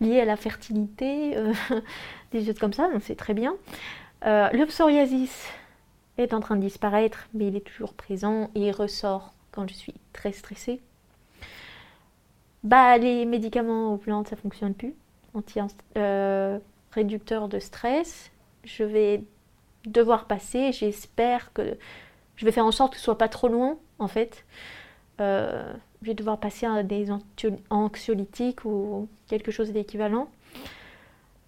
liées 0.00 0.20
à 0.20 0.24
la 0.24 0.36
fertilité, 0.36 1.36
des 2.32 2.44
choses 2.44 2.58
comme 2.58 2.72
ça, 2.72 2.88
c'est 3.00 3.16
très 3.16 3.34
bien. 3.34 3.54
le 4.22 4.64
psoriasis, 4.64 5.48
est 6.18 6.34
en 6.34 6.40
train 6.40 6.56
de 6.56 6.60
disparaître, 6.60 7.28
mais 7.34 7.48
il 7.48 7.56
est 7.56 7.66
toujours 7.66 7.94
présent 7.94 8.50
et 8.54 8.70
ressort 8.70 9.32
quand 9.50 9.68
je 9.68 9.74
suis 9.74 9.94
très 10.12 10.32
stressée. 10.32 10.80
Bah, 12.62 12.96
les 12.98 13.24
médicaments 13.26 13.92
aux 13.92 13.98
plantes, 13.98 14.28
ça 14.28 14.36
fonctionne 14.36 14.74
plus. 14.74 14.94
Anti 15.34 15.60
euh, 15.96 16.58
réducteur 16.92 17.48
de 17.48 17.58
stress. 17.58 18.30
Je 18.64 18.84
vais 18.84 19.24
devoir 19.86 20.26
passer. 20.26 20.72
J'espère 20.72 21.52
que 21.52 21.76
je 22.36 22.44
vais 22.44 22.52
faire 22.52 22.64
en 22.64 22.72
sorte 22.72 22.92
que 22.92 22.98
ce 22.98 23.04
soit 23.04 23.18
pas 23.18 23.28
trop 23.28 23.48
loin, 23.48 23.76
en 23.98 24.08
fait. 24.08 24.44
Euh, 25.20 25.72
je 26.04 26.10
vais 26.10 26.14
devoir 26.14 26.38
passer 26.38 26.66
à 26.66 26.82
des 26.82 27.08
anxiolytiques 27.70 28.66
ou 28.66 29.08
quelque 29.26 29.50
chose 29.50 29.72
d'équivalent. 29.72 30.28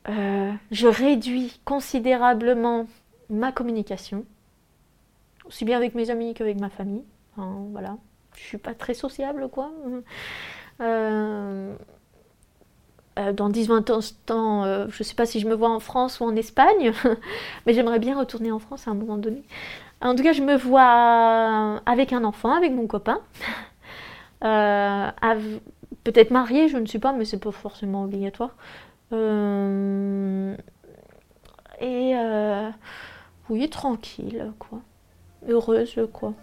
Euh, 0.09 0.51
je 0.71 0.87
réduis 0.87 1.61
considérablement 1.67 2.87
ma 3.29 3.53
communication 3.53 4.25
aussi 5.47 5.67
bien 5.67 5.77
avec 5.77 5.95
mes 5.95 6.09
amis 6.09 6.33
qu'avec 6.33 6.59
ma 6.59 6.71
famille. 6.71 7.05
voilà. 7.37 7.99
Je 8.35 8.43
suis 8.43 8.59
pas 8.59 8.75
très 8.75 8.95
sociable, 8.95 9.49
quoi. 9.49 9.71
Euh, 10.81 11.75
euh, 13.19 13.33
dans 13.33 13.51
10-20 13.51 13.93
ans, 14.33 14.65
je 14.89 14.99
ne 14.99 15.05
sais 15.05 15.15
pas 15.15 15.27
si 15.27 15.41
je 15.41 15.47
me 15.47 15.55
vois 15.55 15.71
en 15.71 15.81
France 15.81 16.21
ou 16.21 16.25
en 16.25 16.35
Espagne, 16.35 16.93
mais 17.67 17.75
j'aimerais 17.75 17.99
bien 17.99 18.19
retourner 18.19 18.51
en 18.53 18.59
France 18.59 18.89
à 18.89 18.91
un 18.91 18.95
moment 18.95 19.19
donné. 19.19 19.43
En 20.01 20.15
tout 20.15 20.23
cas, 20.23 20.33
je 20.33 20.43
me 20.43 20.57
vois 20.57 21.81
avec 21.87 22.13
un 22.13 22.25
enfant, 22.25 22.53
avec 22.53 22.73
mon 22.73 22.87
copain. 22.87 23.21
Peut-être 24.41 26.31
mariée, 26.31 26.69
je 26.69 26.79
ne 26.79 26.87
suis 26.87 26.99
pas, 26.99 27.13
mais 27.13 27.25
c'est 27.25 27.39
pas 27.39 27.53
forcément 27.53 28.05
obligatoire. 28.05 28.57
et 31.81 32.15
oui, 33.49 33.69
tranquille, 33.71 34.53
quoi 34.59 34.81
heureuse, 35.49 36.01
quoi. 36.13 36.35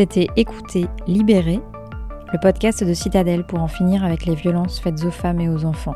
C'était 0.00 0.28
Écouter, 0.36 0.86
Libérer, 1.06 1.60
le 2.32 2.38
podcast 2.40 2.82
de 2.82 2.94
Citadelle 2.94 3.44
pour 3.44 3.60
en 3.60 3.68
finir 3.68 4.02
avec 4.02 4.24
les 4.24 4.34
violences 4.34 4.80
faites 4.80 5.04
aux 5.04 5.10
femmes 5.10 5.42
et 5.42 5.50
aux 5.50 5.66
enfants. 5.66 5.94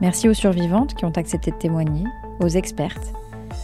Merci 0.00 0.28
aux 0.28 0.34
survivantes 0.34 0.94
qui 0.94 1.04
ont 1.04 1.10
accepté 1.16 1.50
de 1.50 1.56
témoigner, 1.56 2.04
aux 2.38 2.46
expertes. 2.46 3.12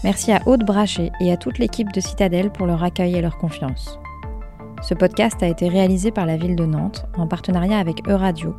Merci 0.03 0.33
à 0.33 0.41
Aude 0.47 0.67
Brachet 0.67 1.13
et 1.21 1.31
à 1.31 1.37
toute 1.37 1.61
l'équipe 1.61 1.93
de 1.93 2.01
Citadelle 2.01 2.51
pour 2.51 2.67
leur 2.67 2.83
accueil 2.83 3.15
et 3.15 3.23
leur 3.23 3.39
confiance. 3.39 3.97
Ce 4.83 4.93
podcast 4.93 5.41
a 5.41 5.47
été 5.47 5.69
réalisé 5.69 6.11
par 6.11 6.27
la 6.27 6.37
ville 6.37 6.57
de 6.57 6.67
Nantes 6.67 7.07
en 7.17 7.29
partenariat 7.29 7.79
avec 7.79 8.09
Euradio, 8.09 8.57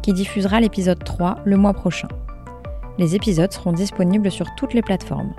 qui 0.00 0.14
diffusera 0.14 0.60
l'épisode 0.60 1.04
3 1.04 1.40
le 1.44 1.58
mois 1.58 1.74
prochain. 1.74 2.08
Les 2.96 3.16
épisodes 3.16 3.52
seront 3.52 3.74
disponibles 3.74 4.30
sur 4.30 4.46
toutes 4.54 4.72
les 4.72 4.80
plateformes. 4.80 5.34